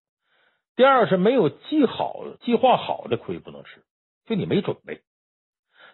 [0.77, 3.83] 第二是没有计好、计划好的亏不能吃，
[4.27, 5.01] 就你没准备。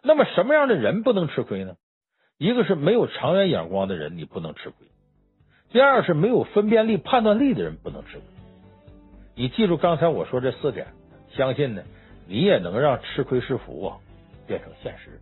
[0.02, 1.76] 那么什么样的人不能吃亏呢？
[2.36, 4.88] 一个是没有长远眼光的人，你不能吃亏。
[5.70, 8.22] 第二是没有分辨力、判断力的人不能吃亏。
[9.36, 10.88] 你记住刚才我说这四点，
[11.30, 11.82] 相信呢，
[12.26, 13.98] 你也能让吃亏是福啊
[14.46, 15.20] 变成现实。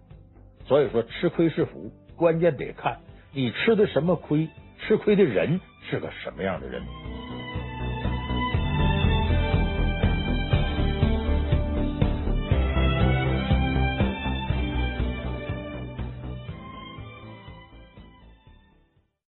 [0.67, 1.91] 所以说，吃亏是福，
[2.23, 2.99] 关键得看
[3.33, 4.49] 你吃的什么亏，
[4.79, 5.61] 吃亏的人
[5.91, 6.81] 是个什么样的人。